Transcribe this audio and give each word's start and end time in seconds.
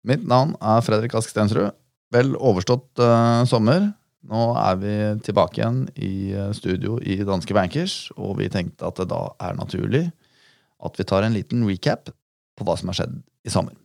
Mitt 0.00 0.22
navn 0.24 0.54
er 0.64 0.80
Fredrik 0.80 1.12
Ask 1.18 1.28
Stensrud. 1.28 1.74
Vel 2.10 2.32
overstått 2.40 3.02
uh, 3.04 3.44
sommer. 3.44 3.90
Nå 4.30 4.46
er 4.56 4.78
vi 4.80 4.94
tilbake 5.26 5.60
igjen 5.60 5.82
i 6.00 6.32
uh, 6.32 6.48
studio 6.56 6.96
i 7.04 7.18
Danske 7.24 7.54
Bankers, 7.56 8.08
og 8.16 8.38
vi 8.40 8.48
tenkte 8.52 8.88
at 8.88 8.96
det 9.00 9.10
da 9.12 9.26
er 9.44 9.60
naturlig 9.60 10.06
at 10.80 10.96
vi 10.96 11.04
tar 11.04 11.26
en 11.26 11.36
liten 11.36 11.66
recap 11.68 12.08
på 12.56 12.64
hva 12.64 12.78
som 12.80 12.88
har 12.88 13.02
skjedd 13.02 13.20
i 13.44 13.52
sommer. 13.52 13.76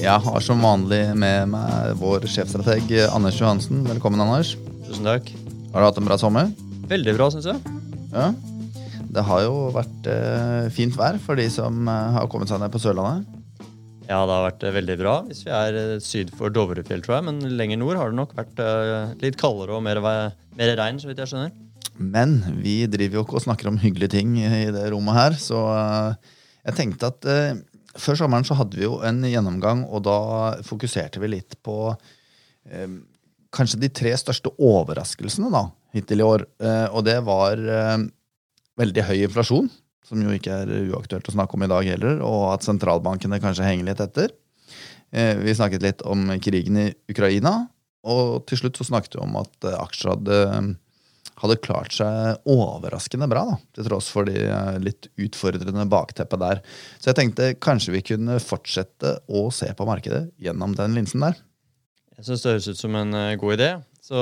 Jeg 0.00 0.16
har 0.24 0.42
som 0.44 0.64
vanlig 0.64 1.04
med 1.16 1.52
meg 1.52 1.96
vår 2.00 2.28
sjefstrateg 2.28 2.92
Anders 3.08 3.40
Johansen. 3.40 3.86
Velkommen, 3.88 4.20
Anders. 4.20 4.56
Tusen 4.90 5.06
takk. 5.06 5.28
Har 5.70 5.82
du 5.84 5.86
hatt 5.86 5.98
en 6.00 6.08
bra 6.08 6.16
sommer? 6.18 6.48
Veldig 6.90 7.12
bra, 7.14 7.28
syns 7.30 7.46
jeg. 7.46 7.60
Ja. 8.10 8.30
Det 9.10 9.22
har 9.26 9.42
jo 9.44 9.54
vært 9.74 10.06
eh, 10.10 10.66
fint 10.74 10.94
vær 10.98 11.18
for 11.22 11.38
de 11.38 11.46
som 11.50 11.86
eh, 11.90 12.08
har 12.16 12.26
kommet 12.30 12.50
seg 12.50 12.60
ned 12.62 12.70
på 12.74 12.80
Sørlandet. 12.82 13.26
Ja, 14.10 14.20
det 14.26 14.34
har 14.34 14.44
vært 14.48 14.64
eh, 14.66 14.74
veldig 14.74 14.96
bra 14.98 15.14
hvis 15.28 15.44
vi 15.46 15.52
er 15.54 15.78
eh, 15.78 15.96
syd 16.02 16.30
for 16.38 16.50
Dovrefjell, 16.54 17.02
tror 17.06 17.18
jeg. 17.20 17.26
Men 17.30 17.40
lenger 17.58 17.78
nord 17.82 17.98
har 18.00 18.10
det 18.12 18.18
nok 18.20 18.34
vært 18.38 18.62
eh, 18.62 19.14
litt 19.22 19.38
kaldere 19.40 19.78
og 19.78 19.82
mer, 19.86 20.02
vei- 20.02 20.30
mer 20.58 20.74
regn, 20.78 20.98
så 21.02 21.10
vidt 21.10 21.22
jeg 21.22 21.32
skjønner. 21.32 21.54
Men 22.00 22.36
vi 22.62 22.76
driver 22.90 23.20
jo 23.20 23.24
ikke 23.26 23.38
og 23.40 23.44
snakker 23.46 23.70
om 23.70 23.78
hyggelige 23.82 24.14
ting 24.14 24.34
i 24.40 24.70
det 24.74 24.86
rommet 24.94 25.18
her, 25.18 25.38
så 25.42 25.62
eh, 25.74 26.32
jeg 26.70 26.78
tenkte 26.78 27.10
at 27.14 27.30
eh, 27.30 27.62
før 27.98 28.18
sommeren 28.24 28.46
så 28.46 28.58
hadde 28.58 28.78
vi 28.78 28.86
jo 28.86 28.98
en 29.06 29.22
gjennomgang, 29.26 29.86
og 29.90 30.02
da 30.06 30.18
fokuserte 30.66 31.22
vi 31.22 31.34
litt 31.34 31.58
på 31.66 31.76
eh, 32.70 32.86
kanskje 33.54 33.80
de 33.82 33.90
tre 33.92 34.12
største 34.18 34.52
overraskelsene 34.56 35.50
da, 35.52 35.66
hittil 35.96 36.22
i 36.22 36.26
år. 36.26 36.46
Eh, 36.62 36.86
og 36.94 37.04
det 37.06 37.18
var 37.26 37.60
eh, 37.60 37.96
veldig 38.80 39.06
høy 39.10 39.16
inflasjon, 39.26 39.70
som 40.06 40.22
jo 40.24 40.34
ikke 40.34 40.62
er 40.64 40.92
uaktuelt 40.94 41.28
å 41.28 41.34
snakke 41.34 41.58
om 41.58 41.66
i 41.66 41.70
dag 41.70 41.90
heller, 41.92 42.22
og 42.26 42.52
at 42.54 42.66
sentralbankene 42.66 43.40
kanskje 43.42 43.66
henger 43.66 43.90
litt 43.90 44.04
etter. 44.04 44.34
Eh, 45.10 45.34
vi 45.42 45.56
snakket 45.56 45.86
litt 45.86 46.06
om 46.06 46.28
krigen 46.42 46.78
i 46.80 46.90
Ukraina, 47.10 47.64
og 48.06 48.46
til 48.48 48.62
slutt 48.62 48.78
så 48.80 48.86
snakket 48.88 49.18
vi 49.18 49.24
om 49.26 49.36
at 49.42 49.72
aksjer 49.76 50.14
hadde 50.14 50.38
hadde 51.40 51.56
klart 51.64 51.94
seg 51.96 52.48
overraskende 52.52 53.24
bra, 53.30 53.46
da, 53.48 53.54
til 53.76 53.86
tross 53.86 54.10
for 54.12 54.28
de 54.28 54.42
litt 54.84 55.08
utfordrende 55.20 55.86
bakteppet 55.88 56.42
der. 56.42 56.60
Så 57.00 57.10
jeg 57.10 57.16
tenkte 57.16 57.54
kanskje 57.56 57.94
vi 57.94 58.02
kunne 58.12 58.36
fortsette 58.44 59.14
å 59.24 59.46
se 59.54 59.70
på 59.76 59.86
markedet 59.88 60.26
gjennom 60.42 60.76
den 60.76 60.98
linsen 60.98 61.24
der. 61.24 61.38
Jeg 62.20 62.26
syns 62.26 62.42
det 62.44 62.52
høres 62.52 62.66
ut 62.68 62.80
som 62.82 62.96
en 63.00 63.16
eh, 63.16 63.36
god 63.40 63.54
idé. 63.56 63.70
Så 64.04 64.20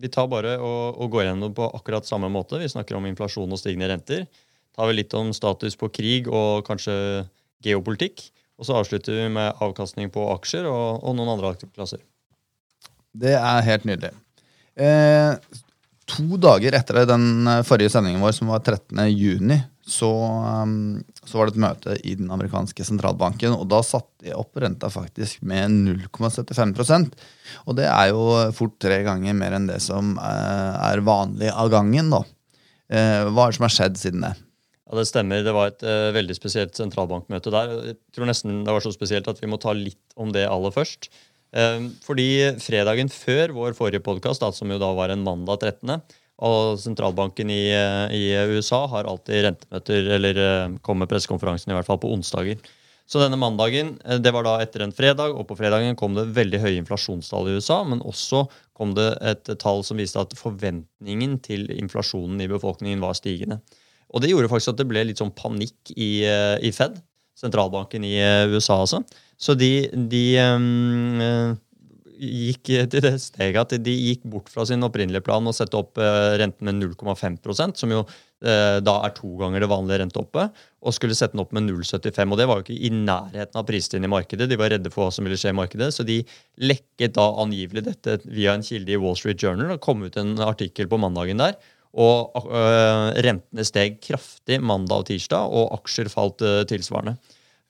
vi 0.00 0.08
tar 0.12 0.28
bare 0.32 0.54
og, 0.56 0.96
og 1.02 1.10
går 1.12 1.26
gjennom 1.26 1.52
på 1.52 1.66
akkurat 1.76 2.08
samme 2.08 2.30
måte. 2.32 2.56
Vi 2.62 2.70
snakker 2.72 2.96
om 2.96 3.04
inflasjon 3.04 3.52
og 3.52 3.60
stigende 3.60 3.90
renter. 3.90 4.24
Tar 4.72 4.88
vi 4.88 4.96
litt 4.96 5.12
om 5.18 5.34
status 5.36 5.76
på 5.76 5.90
krig 5.92 6.30
og 6.32 6.64
kanskje 6.64 6.96
geopolitikk. 7.66 8.24
Og 8.56 8.64
så 8.64 8.78
avslutter 8.78 9.18
vi 9.18 9.28
med 9.34 9.60
avkastning 9.60 10.08
på 10.14 10.24
aksjer 10.32 10.64
og, 10.70 11.04
og 11.04 11.16
noen 11.18 11.34
andre 11.34 11.52
klasser. 11.66 12.00
Det 13.12 13.36
er 13.36 13.68
helt 13.68 13.84
nydelig. 13.88 14.14
Eh, 14.80 15.60
to 16.08 16.40
dager 16.40 16.78
etter 16.80 17.04
den 17.08 17.50
forrige 17.68 17.92
sendingen 17.92 18.24
vår, 18.24 18.32
som 18.38 18.48
var 18.54 18.64
13. 18.64 18.96
juni, 19.12 19.60
så, 19.86 20.08
um, 20.66 21.04
så 21.22 21.38
var 21.38 21.46
det 21.46 21.54
et 21.54 21.62
møte 21.62 21.92
i 22.02 22.16
den 22.18 22.30
amerikanske 22.34 22.84
sentralbanken, 22.88 23.54
og 23.54 23.68
da 23.70 23.78
satte 23.86 24.26
de 24.26 24.34
opp 24.34 24.58
renta 24.58 24.90
faktisk 24.90 25.44
med 25.46 25.70
0,75% 25.70 27.14
Og 27.68 27.76
det 27.78 27.86
er 27.86 28.10
jo 28.10 28.24
fort 28.56 28.74
tre 28.82 28.98
ganger 29.06 29.36
mer 29.38 29.54
enn 29.54 29.68
det 29.70 29.78
som 29.84 30.16
eh, 30.18 30.72
er 30.88 31.04
vanlig 31.06 31.52
av 31.54 31.70
gangen, 31.70 32.10
da. 32.10 32.24
Eh, 32.90 33.28
hva 33.30 33.46
er 33.46 33.54
det 33.54 33.60
som 33.60 33.68
har 33.68 33.76
skjedd 33.76 34.02
siden 34.02 34.26
det? 34.26 34.34
Ja, 34.86 34.98
Det 34.98 35.06
stemmer. 35.06 35.46
Det 35.46 35.54
var 35.54 35.70
et 35.70 35.86
uh, 35.86 36.10
veldig 36.14 36.34
spesielt 36.38 36.78
sentralbankmøte 36.78 37.54
der. 37.54 37.78
Jeg 37.92 37.98
tror 38.14 38.30
nesten 38.30 38.60
det 38.66 38.74
var 38.74 38.82
så 38.82 38.94
spesielt 38.94 39.30
at 39.30 39.38
vi 39.42 39.50
må 39.50 39.58
ta 39.62 39.74
litt 39.74 40.18
om 40.18 40.34
det 40.34 40.48
aller 40.50 40.74
først. 40.74 41.10
Uh, 41.54 41.90
fordi 42.06 42.28
fredagen 42.62 43.10
før 43.10 43.54
vår 43.54 43.78
forrige 43.78 44.02
podkast, 44.06 44.46
som 44.58 44.70
jo 44.70 44.82
da 44.82 44.90
var 44.98 45.14
en 45.14 45.26
mandag 45.26 45.62
13., 45.62 45.98
og 46.44 46.76
sentralbanken 46.80 47.50
i, 47.52 47.62
eh, 47.72 48.12
i 48.12 48.24
USA 48.52 48.82
har 48.92 49.08
alltid 49.08 49.46
rentemøter, 49.46 50.10
eller 50.18 50.40
eh, 50.42 50.74
kommer 50.84 51.08
pressekonferansen 51.08 51.72
i 51.72 51.76
hvert 51.78 51.88
fall 51.88 52.00
på 52.02 52.10
onsdager. 52.12 52.60
Så 53.06 53.22
denne 53.22 53.38
mandagen, 53.40 53.94
eh, 54.04 54.18
det 54.20 54.34
var 54.36 54.44
da 54.44 54.58
etter 54.60 54.84
en 54.84 54.92
fredag, 54.92 55.32
og 55.32 55.46
på 55.48 55.56
fredagen 55.56 55.96
kom 55.96 56.16
det 56.16 56.28
veldig 56.36 56.60
høye 56.60 56.82
inflasjonstall 56.82 57.48
i 57.48 57.56
USA, 57.56 57.80
men 57.88 58.04
også 58.04 58.44
kom 58.76 58.92
det 58.98 59.08
et 59.24 59.48
tall 59.62 59.80
som 59.86 59.96
viste 59.96 60.20
at 60.20 60.36
forventningen 60.36 61.38
til 61.40 61.70
inflasjonen 61.72 62.42
i 62.44 62.50
befolkningen 62.52 63.00
var 63.00 63.16
stigende. 63.16 63.62
Og 64.12 64.20
det 64.22 64.30
gjorde 64.30 64.50
faktisk 64.52 64.74
at 64.74 64.82
det 64.82 64.90
ble 64.90 65.06
litt 65.08 65.22
sånn 65.22 65.34
panikk 65.34 65.94
i, 65.96 66.20
i 66.22 66.70
Fed, 66.72 67.00
sentralbanken 67.36 68.04
i 68.06 68.16
USA 68.52 68.82
altså. 68.84 69.00
Så 69.36 69.56
de, 69.56 69.88
de 70.08 70.24
eh, 70.40 71.56
gikk 72.16 72.70
til 72.90 73.02
det 73.04 73.16
steget 73.22 73.58
at 73.60 73.84
de 73.84 73.92
gikk 73.92 74.24
bort 74.30 74.48
fra 74.52 74.64
sin 74.68 74.84
opprinnelige 74.86 75.24
plan 75.26 75.46
og 75.46 75.54
sette 75.56 75.76
opp 75.78 76.00
eh, 76.00 76.36
renten 76.40 76.68
med 76.68 76.80
0,5% 76.80 77.80
som 77.80 77.92
jo 77.92 78.02
eh, 78.02 78.78
da 78.84 78.94
er 79.06 79.14
to 79.16 79.30
ganger 79.40 79.62
det 79.62 79.70
vanlige 79.70 80.00
renteoppet, 80.02 80.64
og 80.82 80.96
skulle 80.96 81.16
sette 81.18 81.36
den 81.36 81.44
opp 81.44 81.54
med 81.56 81.68
0,75. 81.68 82.32
Og 82.32 82.40
det 82.40 82.48
var 82.48 82.60
jo 82.60 82.66
ikke 82.66 82.78
i 82.88 82.92
nærheten 82.94 83.60
av 83.60 83.66
prisene 83.68 84.08
i 84.08 84.12
markedet. 84.12 84.48
De 84.50 84.58
var 84.60 84.72
redde 84.72 84.92
for 84.94 85.06
hva 85.06 85.14
som 85.14 85.26
ville 85.26 85.38
skje 85.40 85.52
i 85.54 85.58
markedet, 85.58 85.92
så 85.94 86.06
de 86.06 86.20
lekket 86.62 87.16
da 87.18 87.28
angivelig 87.42 87.86
dette 87.88 88.18
via 88.26 88.56
en 88.56 88.66
kilde 88.66 88.94
i 88.94 89.00
Wall 89.00 89.18
Street 89.18 89.42
Journal 89.42 89.76
og 89.76 89.82
kom 89.84 90.04
ut 90.06 90.20
en 90.20 90.36
artikkel 90.44 90.90
på 90.90 91.00
mandagen 91.00 91.42
der. 91.42 91.56
Og 91.96 92.36
øh, 92.44 93.08
rentene 93.24 93.64
steg 93.64 94.00
kraftig 94.04 94.60
mandag 94.60 95.04
og 95.04 95.08
tirsdag, 95.08 95.48
og 95.48 95.78
aksjer 95.78 96.12
falt 96.12 96.44
tilsvarende. 96.68 97.16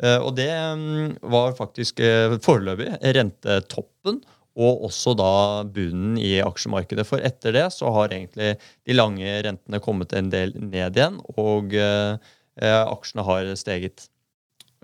Eh, 0.03 0.19
og 0.19 0.35
det 0.37 0.51
mm, 0.51 1.13
var 1.33 1.55
faktisk 1.57 2.03
foreløpig 2.45 2.91
rentetoppen, 3.17 4.19
og 4.57 4.87
også 4.89 5.15
da 5.19 5.31
bunnen 5.69 6.17
i 6.21 6.39
aksjemarkedet. 6.45 7.07
For 7.09 7.23
etter 7.25 7.55
det 7.57 7.67
så 7.77 7.93
har 7.93 8.15
egentlig 8.15 8.55
de 8.59 8.97
lange 8.97 9.39
rentene 9.47 9.81
kommet 9.85 10.17
en 10.17 10.33
del 10.33 10.55
ned 10.57 10.97
igjen, 10.97 11.21
og 11.37 11.77
øh, 11.77 12.17
øh, 12.17 12.83
aksjene 12.83 13.27
har 13.29 13.53
steget. 13.61 14.09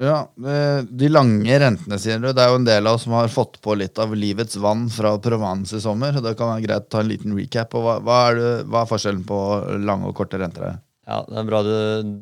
Ja, 0.00 0.32
eh, 0.48 0.84
De 0.84 1.08
lange 1.08 1.58
rentene, 1.60 1.98
sier 2.00 2.20
du. 2.20 2.30
Det 2.32 2.42
er 2.42 2.52
jo 2.52 2.60
en 2.60 2.68
del 2.68 2.88
av 2.88 2.96
oss 2.96 3.04
som 3.06 3.16
har 3.16 3.32
fått 3.32 3.60
på 3.64 3.76
litt 3.78 3.98
av 4.02 4.14
livets 4.16 4.56
vann 4.60 4.88
fra 4.92 5.14
Provence 5.22 5.76
i 5.76 5.84
sommer. 5.84 6.16
Det 6.16 6.34
kan 6.38 6.54
være 6.54 6.64
greit 6.66 6.88
å 6.88 6.92
ta 6.96 7.02
en 7.02 7.12
liten 7.12 7.36
recap. 7.38 7.76
Hva, 7.76 7.98
hva, 8.02 8.22
er, 8.30 8.40
det, 8.40 8.54
hva 8.72 8.82
er 8.82 8.90
forskjellen 8.90 9.26
på 9.28 9.38
lange 9.84 10.08
og 10.08 10.16
korte 10.16 10.40
renter? 10.40 10.80
Ja, 11.02 11.18
det 11.26 11.34
er 11.40 11.46
bra 11.48 11.60
du, 11.66 11.72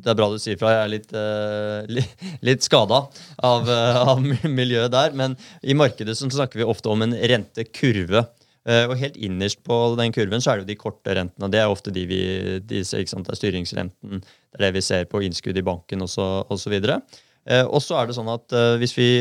det 0.01 0.09
er 0.09 0.17
bra 0.17 0.27
du 0.31 0.39
sier 0.41 0.57
fra. 0.57 0.71
Jeg 0.73 0.83
er 0.83 0.91
litt, 0.95 1.11
uh, 1.13 1.81
li, 1.91 2.03
litt 2.47 2.65
skada 2.65 3.03
av, 3.37 3.67
uh, 3.69 3.99
av 4.15 4.21
miljøet 4.49 4.93
der. 4.93 5.13
Men 5.17 5.35
i 5.61 5.75
markedet 5.77 6.15
så 6.17 6.29
snakker 6.33 6.61
vi 6.61 6.67
ofte 6.67 6.89
om 6.89 7.05
en 7.05 7.13
rentekurve. 7.13 8.25
Uh, 8.65 8.85
og 8.89 8.95
helt 8.97 9.17
innerst 9.21 9.61
på 9.65 9.77
den 9.99 10.13
kurven 10.13 10.41
så 10.41 10.53
er 10.53 10.59
det 10.59 10.65
jo 10.65 10.71
de 10.71 10.79
korte 10.81 11.17
rentene. 11.17 11.49
Det 11.53 11.61
er 11.61 11.69
ofte 11.69 11.93
de 11.93 12.07
vi 12.09 12.21
de 12.65 12.81
sant? 12.85 13.27
Det 13.27 13.35
er 13.35 13.41
styringsrenten, 13.41 14.23
det 14.25 14.59
er 14.59 14.67
det 14.67 14.75
vi 14.79 14.85
ser 14.85 15.05
på 15.09 15.21
innskudd 15.25 15.61
i 15.61 15.65
banken 15.65 16.01
osv. 16.05 16.77
Uh, 16.81 17.65
og 17.65 17.79
så 17.85 17.99
er 17.99 18.09
det 18.09 18.17
sånn 18.17 18.33
at 18.33 18.57
hvis 18.81 18.97
vi 18.97 19.11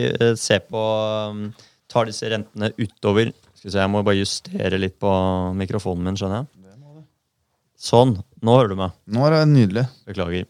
ser 0.41 0.65
på 0.69 0.87
um, 1.33 1.51
tar 1.91 2.09
disse 2.09 2.29
rentene 2.29 2.73
utover 2.79 3.33
Skal 3.33 3.69
vi 3.69 3.73
se, 3.75 3.81
Jeg 3.81 3.93
må 3.93 4.05
bare 4.07 4.21
justere 4.21 4.81
litt 4.81 4.97
på 5.01 5.13
mikrofonen 5.57 6.09
min, 6.09 6.17
skjønner 6.21 6.45
jeg. 6.45 6.57
Sånn. 7.81 8.19
Nå 8.45 8.55
hører 8.57 8.73
du 8.73 8.79
meg. 8.81 8.95
Nå 9.11 9.27
er 9.27 9.37
det 9.37 9.43
nydelig. 9.51 9.85
Beklager. 10.09 10.47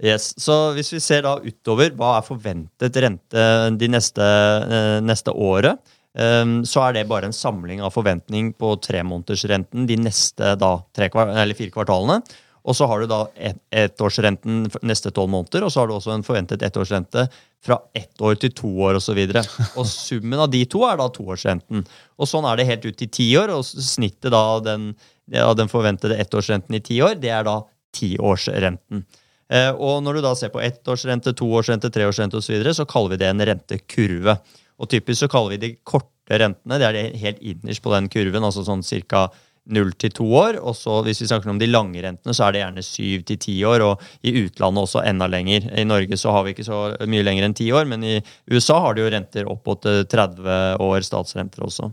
Yes. 0.00 0.32
Så 0.40 0.56
hvis 0.76 0.92
vi 0.94 1.00
ser 1.04 1.24
da 1.26 1.36
utover, 1.44 1.92
hva 1.96 2.16
er 2.18 2.26
forventet 2.26 2.98
rente 3.04 3.46
de 3.80 3.88
neste, 3.92 4.24
eh, 4.24 4.98
neste 5.04 5.32
året? 5.32 5.80
Um, 6.10 6.64
så 6.66 6.88
er 6.88 6.96
det 6.96 7.06
bare 7.06 7.28
en 7.28 7.36
samling 7.36 7.84
av 7.86 7.92
forventning 7.94 8.48
på 8.58 8.72
tremånedersrenten 8.82 9.84
de 9.86 9.98
neste 10.00 10.56
da, 10.58 10.72
tre, 10.96 11.06
fire 11.12 11.70
kvartalene. 11.70 12.18
Og 12.66 12.76
så 12.76 12.88
har 12.90 13.00
du 13.00 13.08
da 13.08 13.20
et, 13.40 13.56
ettårsrenten 13.72 14.66
neste 14.84 15.12
tolv 15.16 15.30
måneder, 15.32 15.64
og 15.64 15.72
så 15.72 15.80
har 15.80 15.88
du 15.88 15.94
også 15.96 16.12
en 16.12 16.24
forventet 16.26 16.64
ettårsrente 16.66 17.24
fra 17.64 17.78
ett 17.96 18.20
år 18.20 18.36
til 18.40 18.52
to 18.56 18.72
år 18.84 18.98
osv. 18.98 19.20
Og, 19.22 19.38
så 19.38 19.68
og 19.80 19.88
summen 19.88 20.42
av 20.42 20.50
de 20.52 20.64
to 20.68 20.82
er 20.88 20.98
da 21.00 21.08
toårsrenten. 21.14 21.86
Og 22.20 22.28
sånn 22.28 22.48
er 22.48 22.60
det 22.60 22.68
helt 22.68 22.84
ut 22.90 23.00
til 23.00 23.12
ti 23.16 23.30
år, 23.40 23.54
og 23.54 23.64
snittet 23.64 24.34
da 24.34 24.44
den, 24.66 24.90
av 25.38 25.56
den 25.58 25.70
forventede 25.70 26.18
ettårsrenten 26.18 26.74
i 26.74 26.82
ti 26.82 27.00
år, 27.04 27.18
det 27.22 27.30
er 27.34 27.46
da 27.46 27.60
tiårsrenten. 27.96 29.04
Eh, 29.50 29.70
og 29.74 30.00
når 30.06 30.18
du 30.18 30.24
da 30.24 30.32
ser 30.38 30.52
på 30.54 30.62
ettårsrente, 30.62 31.34
toårsrente, 31.38 31.90
treårsrente 31.94 32.38
osv., 32.38 32.46
så, 32.46 32.54
videre, 32.54 32.74
så 32.76 32.86
kaller 32.88 33.14
vi 33.14 33.20
det 33.22 33.30
en 33.30 33.46
rentekurve. 33.50 34.36
Og 34.80 34.90
typisk 34.90 35.24
så 35.24 35.30
kaller 35.30 35.56
vi 35.56 35.62
de 35.66 35.76
korte 35.86 36.38
rentene, 36.40 36.78
det 36.78 36.86
er 36.86 36.96
det 36.96 37.22
helt 37.22 37.40
innerst 37.42 37.82
på 37.82 37.92
den 37.94 38.10
kurven, 38.12 38.46
altså 38.46 38.66
sånn 38.66 38.86
ca. 38.86 39.28
0 39.70 39.90
til 40.00 40.12
2 40.16 40.26
år. 40.34 40.58
Og 40.64 40.74
så 40.78 41.00
hvis 41.06 41.20
vi 41.22 41.28
snakker 41.30 41.50
om 41.52 41.58
de 41.60 41.68
lange 41.68 42.00
rentene, 42.02 42.34
så 42.34 42.46
er 42.46 42.54
det 42.54 42.62
gjerne 42.62 42.84
7 42.86 43.26
til 43.28 43.36
10 43.36 43.56
år, 43.70 43.84
og 43.86 44.04
i 44.26 44.32
utlandet 44.44 44.86
også 44.86 45.04
enda 45.06 45.28
lenger. 45.30 45.68
I 45.78 45.86
Norge 45.86 46.18
så 46.20 46.32
har 46.34 46.46
vi 46.46 46.54
ikke 46.54 46.66
så 46.66 46.80
mye 47.10 47.26
lenger 47.26 47.46
enn 47.46 47.56
10 47.56 47.70
år, 47.76 47.90
men 47.90 48.06
i 48.06 48.16
USA 48.50 48.80
har 48.86 48.96
de 48.96 49.04
jo 49.04 49.12
renter 49.12 49.50
opp 49.50 49.68
mot 49.68 49.90
eh, 49.90 50.02
30 50.10 50.80
år 50.86 51.06
statsrenter 51.06 51.66
også. 51.66 51.90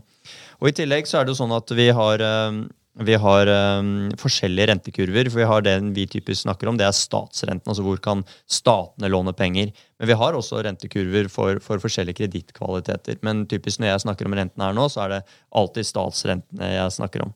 Og 0.58 0.70
I 0.70 0.74
tillegg 0.74 1.06
så 1.06 1.20
er 1.20 1.26
det 1.26 1.34
jo 1.34 1.42
sånn 1.42 1.54
at 1.54 1.70
vi 1.76 1.90
har, 1.94 2.24
eh, 2.24 2.62
Vi 2.98 3.14
har 3.14 3.46
um, 3.78 4.08
forskjellige 4.18 4.68
rentekurver. 4.72 5.28
for 5.30 5.38
Vi 5.38 5.46
har 5.46 5.62
den 5.62 5.92
vi 5.94 6.06
typisk 6.10 6.42
snakker 6.42 6.70
om, 6.70 6.78
det 6.78 6.86
er 6.86 6.96
statsrenten. 6.96 7.70
Altså 7.70 7.84
hvor 7.86 8.00
kan 8.02 8.24
statene 8.50 9.10
låne 9.12 9.34
penger. 9.38 9.70
Men 9.98 10.10
vi 10.10 10.16
har 10.18 10.34
også 10.34 10.64
rentekurver 10.66 11.30
for, 11.30 11.60
for 11.62 11.78
forskjellige 11.78 12.24
kredittkvaliteter. 12.24 13.20
Men 13.22 13.46
typisk 13.46 13.78
når 13.78 13.92
jeg 13.92 14.06
snakker 14.06 14.26
om 14.26 14.34
renten 14.34 14.64
her 14.64 14.74
nå, 14.74 14.88
så 14.90 15.04
er 15.04 15.14
det 15.14 15.20
alltid 15.54 15.86
statsrentene 15.86 16.72
jeg 16.74 16.96
snakker 16.98 17.28
om. 17.28 17.34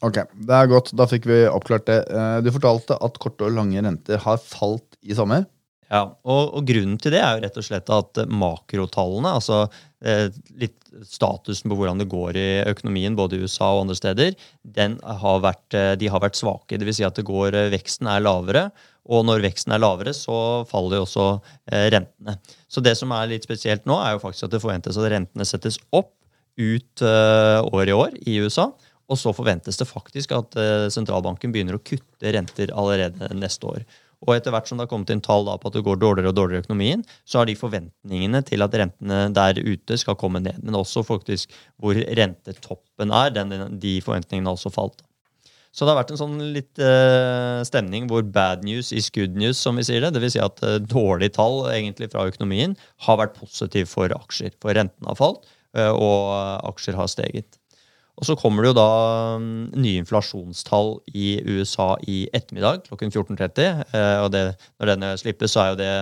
Ok, 0.00 0.22
Det 0.32 0.56
er 0.56 0.70
godt. 0.70 0.94
Da 0.96 1.04
fikk 1.10 1.26
vi 1.28 1.42
oppklart 1.50 1.88
det. 1.90 2.00
Eh, 2.08 2.38
du 2.44 2.52
fortalte 2.54 2.96
at 2.96 3.18
korte 3.20 3.48
og 3.50 3.56
lange 3.58 3.82
renter 3.84 4.22
har 4.22 4.38
falt 4.40 4.96
i 5.02 5.16
sommer. 5.16 5.44
Ja, 5.90 6.04
og, 6.06 6.52
og, 6.54 6.66
grunnen 6.68 6.98
til 7.02 7.16
det 7.16 7.18
er 7.18 7.34
jo 7.34 7.42
rett 7.42 7.56
og 7.58 7.66
slett 7.66 7.88
at 7.90 8.20
makrotallene, 8.30 9.32
altså 9.40 9.64
eh, 10.06 10.28
litt 10.60 10.78
statusen 11.06 11.70
på 11.70 11.78
hvordan 11.78 11.98
det 11.98 12.06
går 12.10 12.38
i 12.38 12.48
økonomien 12.70 13.16
både 13.18 13.36
i 13.36 13.42
USA 13.42 13.72
og 13.74 13.84
andre 13.84 13.96
steder, 13.98 14.36
har 14.76 15.42
vært, 15.42 15.66
eh, 15.74 15.94
de 15.98 16.10
har 16.12 16.22
vært 16.22 16.38
svake. 16.38 16.78
Dvs. 16.78 17.00
Si 17.00 17.06
at 17.06 17.18
det 17.18 17.26
går, 17.26 17.58
eh, 17.58 17.72
veksten 17.74 18.10
er 18.10 18.22
lavere. 18.22 18.68
Og 19.10 19.24
når 19.26 19.42
veksten 19.42 19.74
er 19.74 19.82
lavere, 19.82 20.12
så 20.14 20.62
faller 20.70 21.00
jo 21.00 21.06
også 21.08 21.26
eh, 21.72 21.88
rentene. 21.96 22.36
Så 22.70 22.82
det 22.84 22.94
som 23.00 23.10
er 23.16 23.32
litt 23.32 23.48
spesielt 23.48 23.88
nå, 23.88 23.96
er 23.98 24.14
jo 24.14 24.22
faktisk 24.22 24.46
at 24.46 24.54
det 24.54 24.62
forventes 24.62 25.00
at 25.00 25.10
rentene 25.10 25.46
settes 25.48 25.80
opp 25.90 26.12
ut 26.60 27.02
eh, 27.06 27.58
år 27.66 27.90
i 27.90 27.96
år 27.96 28.14
i 28.30 28.38
USA. 28.44 28.68
Og 29.10 29.18
så 29.18 29.32
forventes 29.34 29.80
det 29.80 29.88
faktisk 29.90 30.36
at 30.36 30.54
eh, 30.60 30.86
sentralbanken 30.94 31.50
begynner 31.54 31.78
å 31.78 31.82
kutte 31.82 32.34
renter 32.36 32.70
allerede 32.78 33.32
neste 33.34 33.66
år. 33.66 33.82
Og 34.26 34.34
etter 34.34 34.52
hvert 34.52 34.68
som 34.68 34.76
det 34.76 34.84
har 34.84 34.90
kommet 34.90 35.10
inn 35.14 35.22
tall 35.24 35.48
på 35.48 35.70
at 35.70 35.76
det 35.76 35.84
går 35.86 36.00
dårligere 36.00 36.32
og 36.32 36.36
dårligere 36.36 36.60
i 36.60 36.66
økonomien, 36.66 37.04
så 37.24 37.40
har 37.40 37.48
de 37.48 37.56
forventningene 37.56 38.42
til 38.44 38.64
at 38.64 38.74
rentene 38.76 39.20
der 39.36 39.60
ute 39.64 39.96
skal 40.00 40.18
komme 40.20 40.42
ned. 40.44 40.58
Men 40.60 40.76
også 40.76 41.04
faktisk 41.08 41.54
hvor 41.80 41.96
rentetoppen 41.96 43.14
er. 43.16 43.32
Den, 43.38 43.78
de 43.80 43.94
forventningene 44.04 44.50
har 44.50 44.58
også 44.58 44.72
falt. 44.74 45.00
Så 45.70 45.86
det 45.86 45.92
har 45.92 46.00
vært 46.00 46.10
en 46.12 46.18
sånn 46.18 46.38
litt 46.52 46.80
uh, 46.82 47.62
stemning 47.66 48.08
hvor 48.10 48.24
bad 48.26 48.64
news 48.66 48.90
is 48.92 49.06
good 49.14 49.36
news, 49.38 49.60
som 49.62 49.78
vi 49.78 49.86
sier 49.86 50.02
det. 50.02 50.12
Dvs. 50.16 50.34
Si 50.34 50.42
at 50.42 50.60
uh, 50.66 50.76
dårlige 50.82 51.36
tall 51.38 51.62
egentlig 51.70 52.10
fra 52.10 52.26
økonomien 52.28 52.74
har 53.06 53.20
vært 53.22 53.38
positiv 53.38 53.88
for 53.92 54.12
aksjer. 54.16 54.52
For 54.60 54.74
rentene 54.76 55.12
har 55.12 55.18
falt, 55.20 55.46
uh, 55.78 55.94
og 55.94 56.74
aksjer 56.74 56.98
har 56.98 57.08
steget. 57.12 57.60
Og 58.20 58.28
så 58.28 58.36
kommer 58.36 58.62
det 58.62 58.74
jo 58.74 58.76
da 58.76 58.88
mm, 59.40 59.80
nye 59.80 60.00
inflasjonstall 60.02 60.98
i 61.16 61.38
USA 61.48 61.94
i 62.04 62.22
ettermiddag 62.36 62.84
klokken 62.90 63.12
14.30. 63.12 63.84
Eh, 63.96 64.16
og 64.20 64.28
det, 64.34 64.44
når 64.78 64.92
denne 64.92 65.14
slippes, 65.20 65.54
så 65.54 65.62
er 65.62 65.70
jo 65.70 65.78
det 65.80 65.92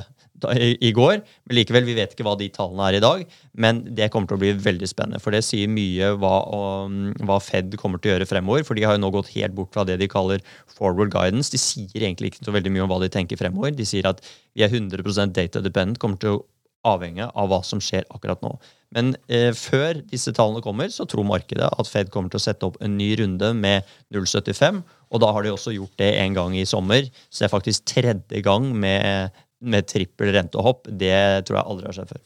da, 0.42 0.50
i, 0.54 0.72
i, 0.82 0.90
går. 0.94 1.20
Men 1.46 1.58
likevel, 1.60 1.86
vi 1.86 1.94
vet 1.98 2.14
ikke 2.14 2.26
hva 2.26 2.34
de 2.38 2.50
tallene 2.54 2.88
er 2.88 2.98
i 2.98 3.04
dag. 3.04 3.22
Men 3.54 3.84
det 3.94 4.10
kommer 4.10 4.30
til 4.30 4.38
å 4.38 4.42
bli 4.42 4.52
veldig 4.66 4.90
spennende. 4.90 5.22
For 5.22 5.34
det 5.34 5.44
sier 5.46 5.70
mye 5.70 6.10
hva, 6.18 6.34
om, 6.58 6.98
hva 7.22 7.38
Fed 7.42 7.78
kommer 7.78 8.02
til 8.02 8.10
å 8.12 8.16
gjøre 8.16 8.30
fremover. 8.30 8.66
For 8.66 8.78
de 8.78 8.86
har 8.86 8.98
jo 8.98 9.04
nå 9.04 9.14
gått 9.14 9.32
helt 9.36 9.54
bort 9.58 9.74
fra 9.74 9.86
det 9.86 10.00
de 10.02 10.10
kaller 10.10 10.42
forward 10.74 11.14
guidance. 11.14 11.54
De 11.54 11.62
sier 11.62 12.02
egentlig 12.02 12.34
ikke 12.34 12.50
så 12.50 12.54
veldig 12.54 12.74
mye 12.74 12.86
om 12.86 12.92
hva 12.92 13.02
de 13.04 13.14
tenker 13.14 13.38
fremover. 13.38 13.74
De 13.78 13.86
sier 13.86 14.10
at 14.10 14.22
vi 14.58 14.66
er 14.66 14.74
100% 14.74 15.38
data 15.38 15.62
dependent, 15.62 16.02
kommer 16.02 16.18
til 16.18 16.40
å 16.40 16.46
avhenge 16.86 17.26
av 17.34 17.48
hva 17.50 17.62
som 17.66 17.80
skjer 17.82 18.06
akkurat 18.14 18.42
nå. 18.44 18.52
Men 18.94 19.12
eh, 19.28 19.50
før 19.56 20.00
disse 20.08 20.32
tallene 20.36 20.62
kommer, 20.64 20.88
så 20.92 21.04
tror 21.08 21.26
markedet 21.28 21.68
at 21.68 21.90
Fed 21.90 22.12
kommer 22.12 22.32
til 22.32 22.40
å 22.40 22.44
sette 22.44 22.68
opp 22.68 22.78
en 22.84 22.96
ny 22.96 23.10
runde 23.20 23.50
med 23.56 23.88
0,75. 24.14 24.80
Og 25.12 25.22
da 25.24 25.32
har 25.34 25.44
de 25.44 25.52
også 25.52 25.74
gjort 25.76 25.98
det 26.00 26.14
en 26.22 26.36
gang 26.36 26.56
i 26.56 26.66
sommer. 26.68 27.10
Så 27.28 27.42
det 27.42 27.48
er 27.48 27.56
faktisk 27.56 27.88
tredje 27.88 28.44
gang 28.44 28.70
med, 28.72 29.36
med 29.60 29.88
trippel 29.90 30.32
rentehopp. 30.36 30.88
Det 30.88 31.44
tror 31.48 31.60
jeg 31.60 31.66
aldri 31.66 31.90
har 31.90 31.98
skjedd 31.98 32.14
før. 32.14 32.24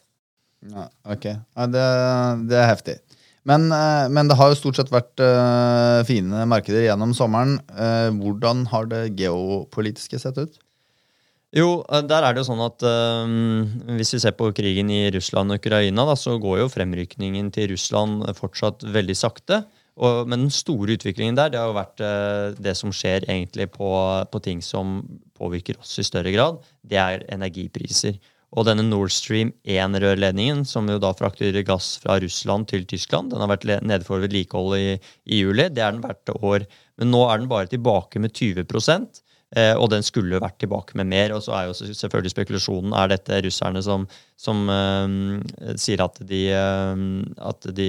Ja, 0.70 0.86
ok. 1.10 1.26
Ja, 1.26 1.66
det, 1.66 1.86
det, 2.52 2.58
er 2.60 2.70
heftig. 2.70 2.96
Men, 3.48 3.66
eh, 3.74 4.06
men, 4.14 4.30
det 4.30 4.38
har 4.38 4.52
jo 4.52 4.60
stort 4.60 4.78
sett 4.78 4.92
vært 4.92 5.18
uh, 5.18 6.04
fine 6.06 6.44
markeder 6.46 6.86
gjennom 6.86 7.14
sommeren. 7.18 7.56
Uh, 7.74 8.14
hvordan 8.22 8.68
har 8.70 8.86
det 8.90 9.08
geopolitiske 9.18 10.22
sett 10.22 10.38
ut? 10.38 10.60
Jo, 11.52 11.82
eh, 11.92 12.00
der 12.08 12.24
er 12.24 12.32
det 12.32 12.40
jo 12.40 12.48
sånn 12.48 12.64
at 12.64 12.80
um, 12.80 13.66
hvis 13.98 14.14
vi 14.16 14.22
ser 14.22 14.32
på 14.38 14.48
krigen 14.56 14.88
i 14.92 15.04
Russland 15.12 15.52
og 15.52 15.60
Ukraina, 15.60 16.06
da, 16.08 16.16
så 16.16 16.38
går 16.40 16.62
jo 16.62 16.72
fremrykningen 16.72 17.50
til 17.52 17.74
Russland 17.74 18.24
fortsatt 18.38 18.86
veldig 18.94 19.16
sakte. 19.18 19.60
Og, 20.00 20.24
men 20.24 20.46
den 20.46 20.54
store 20.54 20.96
utviklingen 20.96 21.36
der 21.36 21.50
det 21.52 21.60
har 21.60 21.68
jo 21.68 21.76
vært 21.76 22.00
uh, 22.00 22.56
det 22.56 22.72
som 22.78 22.94
skjer 22.96 23.26
egentlig 23.28 23.66
på, 23.74 23.90
på, 24.32 24.40
ting 24.40 24.62
som 24.64 25.02
påvirker 25.36 25.76
oss 25.82 25.98
i 26.00 26.06
større 26.08 26.32
grad. 26.32 26.62
Det 26.88 26.96
er 26.96 27.26
energipriser. 27.34 28.16
Og 28.56 28.64
denne 28.68 28.84
Nord 28.86 29.12
Stream 29.12 29.52
1-rørledningen, 29.68 30.64
som 30.68 30.88
jo 30.88 30.96
da 31.00 31.12
frakter 31.16 31.56
gass 31.68 31.98
fra 32.00 32.16
Russland 32.20 32.70
til 32.72 32.88
Tyskland, 32.88 33.32
den 33.32 33.44
har 33.44 33.52
vært 33.52 33.68
nede 33.84 34.08
for 34.08 34.24
vedlikehold 34.24 34.76
i, 34.76 34.96
i 35.28 35.44
juli. 35.44 35.68
Det 35.68 35.84
er 35.84 35.92
den 35.92 36.02
hvert 36.04 36.32
år. 36.40 36.66
Men 37.00 37.12
nå 37.12 37.22
er 37.28 37.40
den 37.40 37.52
bare 37.52 37.68
tilbake 37.72 38.20
med 38.24 38.32
20 38.36 38.64
Eh, 38.64 39.31
og 39.52 39.90
den 39.92 40.04
skulle 40.04 40.40
vært 40.40 40.56
tilbake 40.62 40.96
med 40.96 41.10
mer. 41.10 41.34
Og 41.36 41.42
så 41.44 41.52
er 41.56 41.68
jo 41.68 41.74
selvfølgelig 41.76 42.32
spekulasjonen 42.32 42.94
er 42.96 43.10
dette 43.12 43.40
russerne 43.44 43.82
som, 43.84 44.06
som 44.40 44.62
uh, 44.70 45.74
sier 45.80 46.00
at 46.04 46.16
de, 46.28 46.42
uh, 46.56 46.94
at 47.50 47.68
de 47.76 47.88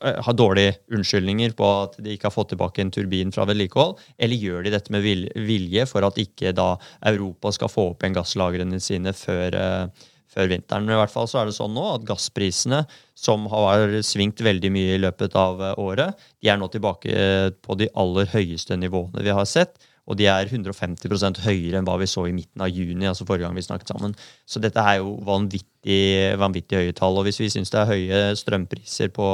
har 0.00 0.36
dårlige 0.38 0.76
unnskyldninger 0.94 1.56
på 1.58 1.72
at 1.80 1.98
de 2.00 2.14
ikke 2.14 2.28
har 2.28 2.34
fått 2.34 2.52
tilbake 2.54 2.84
en 2.84 2.92
turbin 2.94 3.34
fra 3.34 3.44
vedlikehold, 3.50 3.98
eller 4.22 4.44
gjør 4.46 4.64
de 4.64 4.72
dette 4.76 4.94
med 4.94 5.04
vilje 5.04 5.84
for 5.90 6.06
at 6.06 6.20
ikke 6.22 6.54
da 6.56 6.70
Europa 7.10 7.52
skal 7.56 7.72
få 7.72 7.90
opp 7.90 8.06
igjen 8.06 8.16
gasslagrene 8.16 8.80
sine 8.80 9.12
før, 9.16 9.58
før 10.30 10.48
vinteren. 10.54 10.86
Men 10.86 10.94
i 10.94 11.00
hvert 11.02 11.12
fall 11.12 11.28
så 11.28 11.42
er 11.42 11.50
det 11.50 11.56
sånn 11.58 11.74
nå 11.76 11.84
at 11.90 12.06
gassprisene, 12.08 12.84
som 13.18 13.44
har 13.52 13.98
svingt 14.06 14.40
veldig 14.40 14.72
mye 14.72 14.96
i 14.96 15.02
løpet 15.02 15.36
av 15.36 15.60
året, 15.74 16.16
de 16.40 16.48
er 16.48 16.56
nå 16.56 16.70
tilbake 16.72 17.12
på 17.60 17.76
de 17.82 17.90
aller 18.00 18.30
høyeste 18.32 18.78
nivåene 18.80 19.26
vi 19.26 19.36
har 19.36 19.48
sett. 19.50 19.76
Og 20.08 20.16
de 20.18 20.26
er 20.30 20.48
150% 20.48 21.42
høyere 21.44 21.78
enn 21.78 21.86
hva 21.86 21.96
vi 22.00 22.08
så 22.10 22.24
i 22.26 22.34
midten 22.34 22.64
av 22.64 22.70
juni. 22.72 23.06
altså 23.06 23.26
forrige 23.28 23.46
gang 23.46 23.58
vi 23.58 23.66
snakket 23.66 23.92
sammen. 23.92 24.14
Så 24.48 24.62
dette 24.62 24.82
er 24.82 24.98
jo 24.98 25.14
vanvittig, 25.26 26.00
vanvittig 26.40 26.80
høye 26.80 26.96
tall. 26.96 27.20
Og 27.20 27.28
hvis 27.28 27.40
vi 27.42 27.50
syns 27.52 27.70
det 27.70 27.82
er 27.82 27.92
høye 27.92 28.22
strømpriser 28.40 29.12
på 29.14 29.28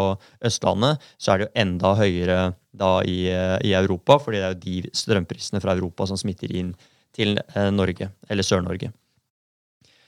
Østlandet, 0.44 1.06
så 1.16 1.32
er 1.32 1.38
det 1.38 1.48
jo 1.48 1.54
enda 1.62 1.94
høyere 1.96 2.40
da 2.76 2.92
i, 3.08 3.22
i 3.64 3.72
Europa, 3.78 4.18
fordi 4.20 4.42
det 4.42 4.44
er 4.44 4.54
jo 4.54 4.62
de 4.66 4.98
strømprisene 5.00 5.62
fra 5.64 5.76
Europa 5.78 6.10
som 6.10 6.20
smitter 6.20 6.52
inn 6.52 6.74
til 7.16 7.38
eh, 7.40 7.70
Norge, 7.72 8.10
eller 8.28 8.44
Sør-Norge. 8.44 8.92